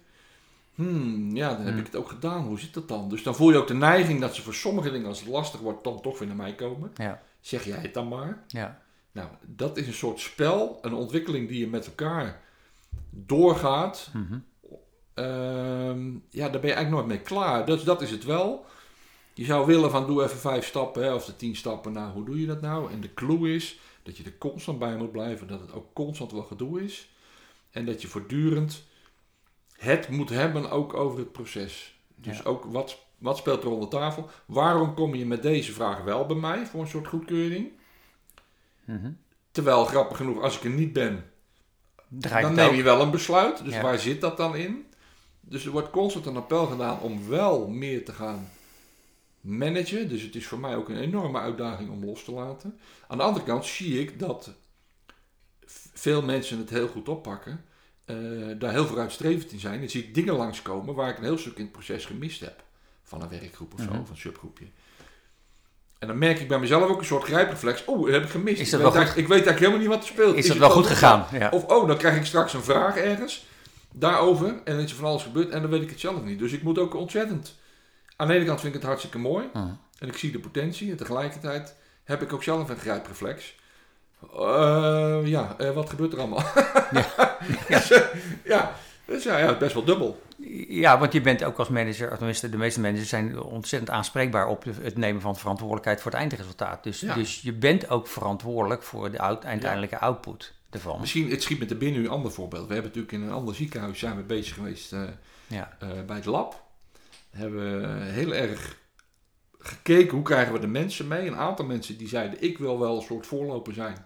Hmm, 0.76 1.36
ja, 1.36 1.48
dan 1.50 1.58
heb 1.62 1.70
Hmm. 1.70 1.80
ik 1.80 1.86
het 1.86 1.96
ook 1.96 2.10
gedaan. 2.10 2.42
Hoe 2.46 2.60
zit 2.60 2.74
dat 2.74 2.88
dan? 2.88 3.10
Dus 3.10 3.24
dan 3.24 3.36
voel 3.36 3.52
je 3.52 3.58
ook 3.58 3.68
de 3.68 3.74
neiging 3.74 4.20
dat 4.22 4.36
ze 4.36 4.42
voor 4.42 4.54
sommige 4.54 4.92
dingen, 4.92 5.08
als 5.08 5.20
het 5.20 5.30
lastig 5.30 5.60
wordt, 5.60 5.84
dan 5.84 6.02
toch 6.02 6.20
weer 6.20 6.28
naar 6.28 6.38
mij 6.38 6.56
komen. 6.56 6.92
Ja, 6.96 7.22
Zeg 7.40 7.64
jij 7.64 7.78
het 7.80 7.94
dan 7.94 8.08
maar. 8.08 8.44
ja, 8.48 8.82
Nou, 9.12 9.28
dat 9.42 9.78
is 9.78 9.88
een 9.88 9.94
soort 9.94 10.20
spel, 10.20 10.78
een 10.82 10.94
ontwikkeling 10.94 11.48
die 11.48 11.60
je 11.60 11.68
met 11.68 11.86
elkaar 11.86 12.42
doorgaat. 13.10 14.10
mhm, 14.14 14.40
Ehm, 15.14 16.10
ja, 16.30 16.50
daar 16.50 16.62
ben 16.62 16.70
je 16.70 16.76
eigenlijk 16.76 16.90
nooit 16.90 17.06
mee 17.06 17.22
klaar. 17.22 17.66
Dus 17.66 17.84
dat 17.84 18.02
is 18.02 18.12
het 18.12 18.24
wel. 18.24 18.66
Je 19.34 19.46
zou 19.46 19.66
willen 19.66 19.92
van 19.92 20.08
doe 20.08 20.24
even 20.24 20.38
vijf 20.38 20.66
stappen 20.66 21.04
hè, 21.04 21.14
of 21.14 21.26
de 21.26 21.36
tien 21.36 21.56
stappen. 21.56 21.92
Nou, 21.92 22.12
hoe 22.12 22.26
doe 22.26 22.40
je 22.40 22.46
dat 22.48 22.62
nou? 22.62 22.92
En 22.92 23.02
de 23.02 23.14
clue 23.14 23.54
is 23.56 23.80
dat 24.04 24.18
je 24.18 24.24
er 24.24 24.38
constant 24.38 24.80
bij 24.80 24.96
moet 24.98 25.12
blijven. 25.12 25.48
Dat 25.48 25.60
het 25.60 25.74
ook 25.74 25.94
constant 25.94 26.32
wel 26.32 26.44
gedoe 26.44 26.84
is. 26.84 27.10
En 27.72 27.86
dat 27.86 28.02
je 28.02 28.08
voortdurend 28.08 28.84
het 29.78 30.10
moet 30.10 30.30
hebben 30.30 30.70
ook 30.72 30.94
over 30.94 31.20
het 31.20 31.32
proces. 31.32 32.00
Dus 32.16 32.38
Ja. 32.38 32.44
ook 32.44 32.64
wat, 32.66 32.98
wat 33.18 33.38
speelt 33.38 33.64
er 33.64 33.70
onder 33.70 33.90
tafel? 33.90 34.30
Waarom 34.46 34.94
kom 34.94 35.16
je 35.16 35.26
met 35.26 35.42
deze 35.44 35.72
vraag 35.74 36.04
wel 36.04 36.26
bij 36.26 36.36
mij 36.38 36.66
voor 36.66 36.82
een 36.82 36.88
soort 36.88 37.08
goedkeuring? 37.08 37.72
mhm. 38.86 39.12
Terwijl, 39.52 39.86
grappig 39.86 40.18
genoeg, 40.18 40.42
als 40.42 40.58
ik 40.58 40.64
er 40.64 40.70
niet 40.70 40.94
ben, 40.94 41.31
Draait 42.20 42.46
dan 42.46 42.56
neem 42.56 42.76
je 42.76 42.84
wel 42.84 43.02
een 43.02 43.12
besluit. 43.12 43.64
Dus 43.64 43.74
Ja. 43.74 43.82
waar 43.82 44.00
zit 44.00 44.22
dat 44.22 44.38
dan 44.38 44.56
in? 44.56 44.86
Dus 45.40 45.66
er 45.66 45.72
wordt 45.72 45.90
constant 45.90 46.26
een 46.26 46.36
appel 46.36 46.66
gedaan 46.66 47.00
om 47.00 47.28
wel 47.28 47.68
meer 47.68 48.06
te 48.06 48.12
gaan 48.14 48.50
managen. 49.42 50.10
Dus 50.10 50.22
het 50.22 50.36
is 50.36 50.48
voor 50.48 50.60
mij 50.60 50.76
ook 50.76 50.90
een 50.90 51.00
enorme 51.00 51.40
uitdaging 51.40 51.90
om 51.90 52.06
los 52.06 52.24
te 52.24 52.32
laten. 52.32 52.80
Aan 53.08 53.18
de 53.18 53.24
andere 53.24 53.46
kant 53.46 53.66
zie 53.66 54.00
ik 54.00 54.20
dat 54.20 54.52
veel 55.94 56.22
mensen 56.22 56.58
het 56.58 56.70
heel 56.70 56.88
goed 56.88 57.10
oppakken. 57.10 57.66
eh, 58.06 58.16
daar 58.60 58.72
heel 58.72 58.86
vooruitstrevend 58.86 59.52
in 59.52 59.60
zijn. 59.60 59.80
Dan 59.80 59.90
zie 59.90 60.04
ik 60.04 60.14
dingen 60.16 60.34
langskomen 60.36 60.96
waar 60.96 61.10
ik 61.10 61.18
een 61.18 61.24
heel 61.24 61.38
stuk 61.38 61.56
in 61.58 61.64
het 61.64 61.72
proces 61.72 62.06
gemist 62.06 62.40
heb. 62.40 62.64
Van 63.04 63.22
een 63.22 63.30
werkgroep 63.30 63.74
of 63.74 63.80
zo, 63.82 63.90
Mhm. 63.90 64.00
of 64.00 64.10
een 64.10 64.18
subgroepje. 64.18 64.66
En 66.02 66.08
dan 66.08 66.18
merk 66.18 66.40
ik 66.40 66.48
bij 66.48 66.60
mezelf 66.60 66.90
ook 66.90 67.00
een 67.00 67.06
soort 67.06 67.24
grijpreflex. 67.24 67.86
Oh, 67.86 68.04
dat 68.06 68.14
heb 68.14 68.24
ik 68.24 68.30
gemist. 68.30 68.62
Is 68.62 68.74
ik, 68.74 68.80
dat 68.80 68.94
weet 68.94 69.04
wel 69.04 69.12
ik 69.12 69.16
weet 69.16 69.30
eigenlijk 69.30 69.60
helemaal 69.60 69.80
niet 69.80 69.88
wat 69.88 69.98
er 70.00 70.08
speelt. 70.08 70.36
Is 70.36 70.42
dat 70.44 70.52
het 70.52 70.60
wel 70.66 70.70
goed 70.76 70.88
gegaan? 70.88 71.26
Ja. 71.32 71.50
of 71.50 71.64
oh, 71.66 71.88
dan 71.88 71.98
krijg 71.98 72.16
ik 72.16 72.26
straks 72.26 72.54
een 72.54 72.64
vraag 72.64 72.98
ergens 72.98 73.46
daarover 73.94 74.48
en 74.48 74.76
dan 74.76 74.80
is 74.84 74.92
er 74.92 74.98
van 74.98 75.06
alles 75.06 75.24
gebeurd 75.24 75.50
en 75.50 75.62
dan 75.62 75.70
weet 75.72 75.82
ik 75.82 75.90
het 75.90 76.00
zelf 76.00 76.24
niet. 76.24 76.40
Dus 76.40 76.52
ik 76.52 76.64
moet 76.64 76.80
ook 76.80 76.94
ontzettend. 76.96 77.56
Aan 78.16 78.28
de 78.28 78.34
ene 78.34 78.46
kant 78.46 78.60
vind 78.60 78.74
ik 78.74 78.80
het 78.80 78.88
hartstikke 78.90 79.18
mooi 79.20 79.46
Mhm. 79.54 79.68
en 80.00 80.08
ik 80.08 80.18
zie 80.18 80.32
de 80.32 80.40
potentie 80.40 80.92
en 80.92 80.98
tegelijkertijd 80.98 81.76
heb 82.04 82.22
ik 82.22 82.34
ook 82.34 82.44
zelf 82.44 82.70
een 82.70 82.78
grijpreflex. 82.78 83.56
Eh, 84.36 85.20
ja, 85.24 85.56
eh, 85.58 85.72
wat 85.72 85.90
gebeurt 85.90 86.14
er 86.14 86.20
allemaal? 86.20 86.44
Ja. 86.92 87.06
Dus, 87.68 87.92
eh, 87.92 88.02
ja, 88.44 88.76
dus 89.06 89.24
ja, 89.24 89.38
ja, 89.38 89.58
best 89.58 89.74
wel 89.74 89.84
dubbel. 89.84 90.22
Ja, 90.70 91.00
want 91.00 91.14
je 91.14 91.22
bent 91.22 91.44
ook 91.44 91.58
als 91.58 91.70
manager, 91.70 92.18
tenminste 92.18 92.50
de 92.50 92.58
meeste 92.58 92.80
managers 92.80 93.10
zijn 93.10 93.42
ontzettend 93.42 93.92
aanspreekbaar 93.92 94.48
op 94.48 94.64
de- 94.64 94.74
het 94.82 94.98
nemen 94.98 95.22
van 95.22 95.36
verantwoordelijkheid 95.38 96.02
voor 96.02 96.12
het 96.12 96.20
eindresultaat. 96.20 96.84
Dus, 96.84 97.00
Ja. 97.00 97.14
dus 97.14 97.42
je 97.42 97.54
bent 97.54 97.90
ook 97.90 98.08
verantwoordelijk 98.08 98.84
voor 98.84 99.12
de 99.12 99.20
uiteindelijke 99.20 100.00
output 100.00 100.54
ervan. 100.70 101.00
Misschien, 101.00 101.30
het 101.30 101.42
schiet 101.42 101.60
me 101.60 101.66
te 101.66 101.76
binnen 101.76 102.00
nu 102.02 102.06
een 102.06 102.12
ander 102.14 102.32
voorbeeld. 102.32 102.68
We 102.68 102.74
hebben 102.74 102.92
natuurlijk 102.96 103.24
in 103.24 103.30
een 103.30 103.34
ander 103.36 103.56
ziekenhuis 103.56 104.00
zijn 104.00 104.16
we 104.16 104.22
bezig 104.24 104.54
geweest 104.54 104.94
eh, 104.94 105.04
Ja, 105.48 105.78
eh, 105.80 105.90
bij 106.06 106.16
het 106.16 106.26
lab. 106.26 106.64
Hebben 107.30 107.82
we 107.82 108.04
heel 108.04 108.34
erg 108.34 108.78
gekeken 109.60 110.12
hoe 110.16 110.24
krijgen 110.24 110.54
we 110.54 110.60
de 110.60 110.68
mensen 110.68 111.08
mee. 111.08 111.28
Een 111.28 111.36
aantal 111.36 111.66
mensen 111.66 111.98
die 111.98 112.08
zeiden 112.08 112.44
ik 112.44 112.58
wil 112.58 112.80
wel 112.80 112.96
een 112.96 113.02
soort 113.02 113.28
voorloper 113.28 113.74
zijn 113.74 113.98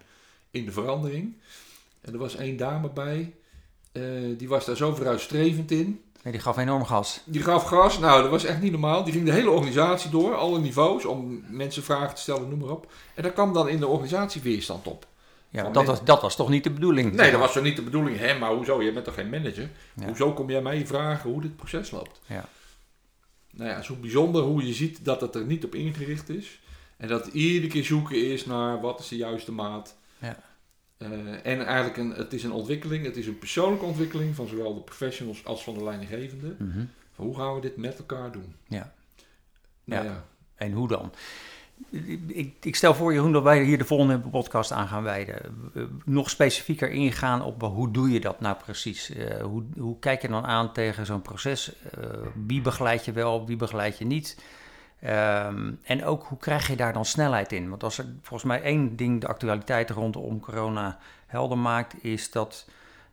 in 0.51 0.65
de 0.65 0.71
verandering. 0.71 1.37
En 2.01 2.13
er 2.13 2.19
was 2.19 2.35
één 2.35 2.57
dame 2.57 2.89
bij, 2.89 3.33
eh, 3.91 4.01
die 4.37 4.47
was 4.47 4.65
daar 4.65 4.75
zo 4.75 4.95
vooruitstrevend 4.95 5.71
in. 5.71 6.03
Nee, 6.25 6.33
die 6.33 6.43
gaf 6.43 6.57
enorm 6.57 6.85
gas. 6.85 7.21
Die 7.25 7.41
gaf 7.41 7.63
gas, 7.63 7.99
nou 7.99 8.21
dat 8.21 8.31
was 8.31 8.43
echt 8.43 8.61
niet 8.61 8.71
normaal. 8.71 9.03
Die 9.03 9.13
ging 9.13 9.25
de 9.25 9.31
hele 9.31 9.49
organisatie 9.49 10.09
door, 10.09 10.35
alle 10.35 10.59
niveaus, 10.59 11.05
om 11.05 11.43
mensen 11.49 11.83
vragen 11.83 12.15
te 12.15 12.21
stellen, 12.21 12.49
noem 12.49 12.59
maar 12.59 12.69
op. 12.69 12.91
En 13.15 13.23
daar 13.23 13.31
kwam 13.31 13.53
dan 13.53 13.69
in 13.69 13.79
de 13.79 13.87
organisatie 13.87 14.41
weerstand 14.41 14.87
op. 14.87 15.05
Ja, 15.49 15.63
dat 15.63 15.73
men- 15.73 15.85
was, 15.85 16.03
dat 16.03 16.21
was 16.21 16.35
toch 16.35 16.49
niet 16.49 16.63
de 16.63 16.69
bedoeling? 16.71 17.13
Nee, 17.13 17.31
dat 17.31 17.39
was 17.39 17.53
zo 17.53 17.61
niet 17.61 17.75
de 17.75 17.81
bedoeling. 17.81 18.17
Hè, 18.17 18.37
maar 18.37 18.51
hoezo? 18.51 18.81
Je 18.81 18.93
bent 18.93 19.05
toch 19.05 19.13
geen 19.13 19.29
manager? 19.29 19.69
Ja. 19.95 20.05
Hoezo 20.05 20.33
kom 20.33 20.49
jij 20.49 20.61
mij 20.61 20.87
vragen 20.87 21.29
hoe 21.29 21.41
dit 21.41 21.55
proces 21.55 21.91
loopt? 21.91 22.19
Ja. 22.25 22.45
Nou 23.51 23.69
ja, 23.69 23.81
zo 23.81 23.95
bijzonder 23.95 24.41
hoe 24.41 24.65
je 24.67 24.73
ziet 24.73 25.05
dat 25.05 25.21
het 25.21 25.35
er 25.35 25.45
niet 25.45 25.65
op 25.65 25.75
ingericht 25.75 26.29
is. 26.29 26.59
En 26.97 27.07
dat 27.07 27.25
het 27.25 27.33
iedere 27.33 27.67
keer 27.67 27.83
zoeken 27.83 28.31
is 28.31 28.45
naar 28.45 28.81
wat 28.81 28.99
is 28.99 29.07
de 29.07 29.15
juiste 29.17 29.51
maat. 29.51 29.95
Ja. 30.17 30.37
Eh, 30.97 31.09
en 31.43 31.65
eigenlijk, 31.65 31.97
een, 31.97 32.11
het 32.11 32.33
is 32.33 32.43
een 32.43 32.51
ontwikkeling. 32.51 33.05
Het 33.05 33.17
is 33.17 33.27
een 33.27 33.39
persoonlijke 33.39 33.85
ontwikkeling 33.85 34.35
van 34.35 34.47
zowel 34.47 34.73
de 34.73 34.81
professionals 34.81 35.45
als 35.45 35.63
van 35.63 35.73
de 35.73 35.83
leidinggevende. 35.83 36.55
Mhm. 36.59 36.85
Van 37.11 37.25
hoe 37.25 37.35
gaan 37.35 37.55
we 37.55 37.61
dit 37.61 37.77
met 37.77 37.97
elkaar 37.97 38.31
doen? 38.31 38.55
Ja. 38.67 38.93
Nou 39.83 40.03
Ja. 40.03 40.11
ja. 40.11 40.25
En 40.55 40.71
hoe 40.71 40.87
dan? 40.87 41.11
Ik, 42.27 42.53
ik 42.61 42.75
stel 42.75 42.95
voor, 42.95 43.13
Jeroen, 43.13 43.31
dat 43.31 43.43
wij 43.43 43.63
hier 43.63 43.77
de 43.77 43.85
volgende 43.85 44.19
podcast 44.19 44.71
aan 44.71 44.87
gaan 44.87 45.03
wijden. 45.03 45.41
Eh, 45.73 45.83
Nog 46.05 46.29
specifieker 46.29 46.89
ingaan 46.89 47.41
op 47.41 47.61
hoe 47.61 47.91
doe 47.91 48.11
je 48.11 48.19
dat 48.19 48.39
nou 48.39 48.55
precies? 48.63 49.09
Eh, 49.09 49.41
hoe, 49.41 49.63
hoe 49.77 49.99
kijk 49.99 50.21
je 50.21 50.27
dan 50.27 50.45
aan 50.45 50.73
tegen 50.73 51.05
zo'n 51.05 51.21
proces? 51.21 51.71
Eh, 51.91 52.09
wie 52.45 52.61
begeleid 52.61 53.05
je 53.05 53.11
wel, 53.11 53.45
wie 53.45 53.55
begeleid 53.55 53.97
je 53.97 54.05
niet? 54.05 54.37
Ehm, 55.05 55.71
en 55.83 56.05
ook 56.05 56.23
hoe 56.23 56.37
krijg 56.37 56.67
je 56.67 56.75
daar 56.75 56.93
dan 56.93 57.05
snelheid 57.05 57.51
in? 57.51 57.69
Want 57.69 57.83
als 57.83 57.97
er 57.97 58.05
volgens 58.21 58.43
mij 58.43 58.61
één 58.61 58.95
ding 58.95 59.21
de 59.21 59.27
actualiteit 59.27 59.89
rondom 59.89 60.39
corona 60.39 60.97
helder 61.27 61.57
maakt, 61.57 62.03
is 62.03 62.31
dat 62.31 62.69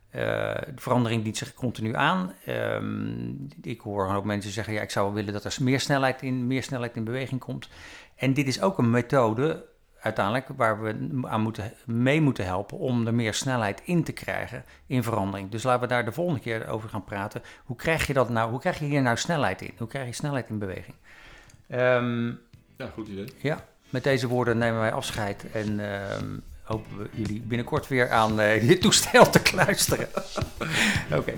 eh, 0.09 0.21
de 0.55 0.81
verandering 0.81 1.23
dient 1.23 1.37
zich 1.37 1.53
continu 1.53 1.95
aan. 1.95 2.33
Ehm, 2.45 3.31
ik 3.61 3.81
hoor 3.81 4.15
ook 4.15 4.25
mensen 4.25 4.51
zeggen, 4.51 4.73
ja, 4.73 4.81
ik 4.81 4.91
zou 4.91 5.13
willen 5.13 5.33
dat 5.33 5.43
er 5.45 5.57
meer 5.61 5.79
snelheid 5.79 6.21
in, 6.21 6.47
meer 6.47 6.63
snelheid 6.63 6.95
in 6.95 7.03
beweging 7.03 7.39
komt. 7.39 7.69
En 8.15 8.33
dit 8.33 8.47
is 8.47 8.61
ook 8.61 8.77
een 8.77 8.89
methode 8.89 9.65
uiteindelijk 9.99 10.47
waar 10.55 10.81
we 10.81 11.21
aan 11.21 11.41
moeten, 11.41 11.73
mee 11.85 12.21
moeten 12.21 12.45
helpen 12.45 12.77
om 12.77 13.07
er 13.07 13.13
meer 13.13 13.33
snelheid 13.33 13.81
in 13.85 14.03
te 14.03 14.11
krijgen 14.11 14.63
in 14.85 15.03
verandering. 15.03 15.51
Dus 15.51 15.63
laten 15.63 15.81
we 15.81 15.87
daar 15.87 16.05
de 16.05 16.11
volgende 16.11 16.41
keer 16.41 16.67
over 16.67 16.89
gaan 16.89 17.03
praten. 17.03 17.41
Hoe 17.65 17.75
krijg 17.75 18.07
je 18.07 18.13
dat 18.13 18.29
nou? 18.29 18.49
Hoe 18.49 18.59
krijg 18.59 18.79
je 18.79 18.85
hier 18.85 19.01
nou 19.01 19.17
snelheid 19.17 19.61
in? 19.61 19.73
Hoe 19.77 19.87
krijg 19.87 20.07
je 20.07 20.13
snelheid 20.13 20.49
in 20.49 20.59
beweging? 20.59 20.95
Ehm, 21.67 22.27
ja, 22.77 22.89
goed 22.93 23.07
idee. 23.07 23.25
ja, 23.41 23.65
met 23.89 24.03
deze 24.03 24.27
woorden 24.27 24.57
nemen 24.57 24.79
wij 24.79 24.91
afscheid 24.91 25.45
en 25.51 25.79
ehm, 25.79 26.25
hopen 26.63 26.97
we 26.97 27.09
jullie 27.11 27.41
binnenkort 27.41 27.87
weer 27.87 28.09
aan 28.11 28.39
eh, 28.39 28.67
dit 28.67 28.81
toestel 28.81 29.29
te 29.29 29.41
kluisteren. 29.51 30.07
Oké. 31.15 31.33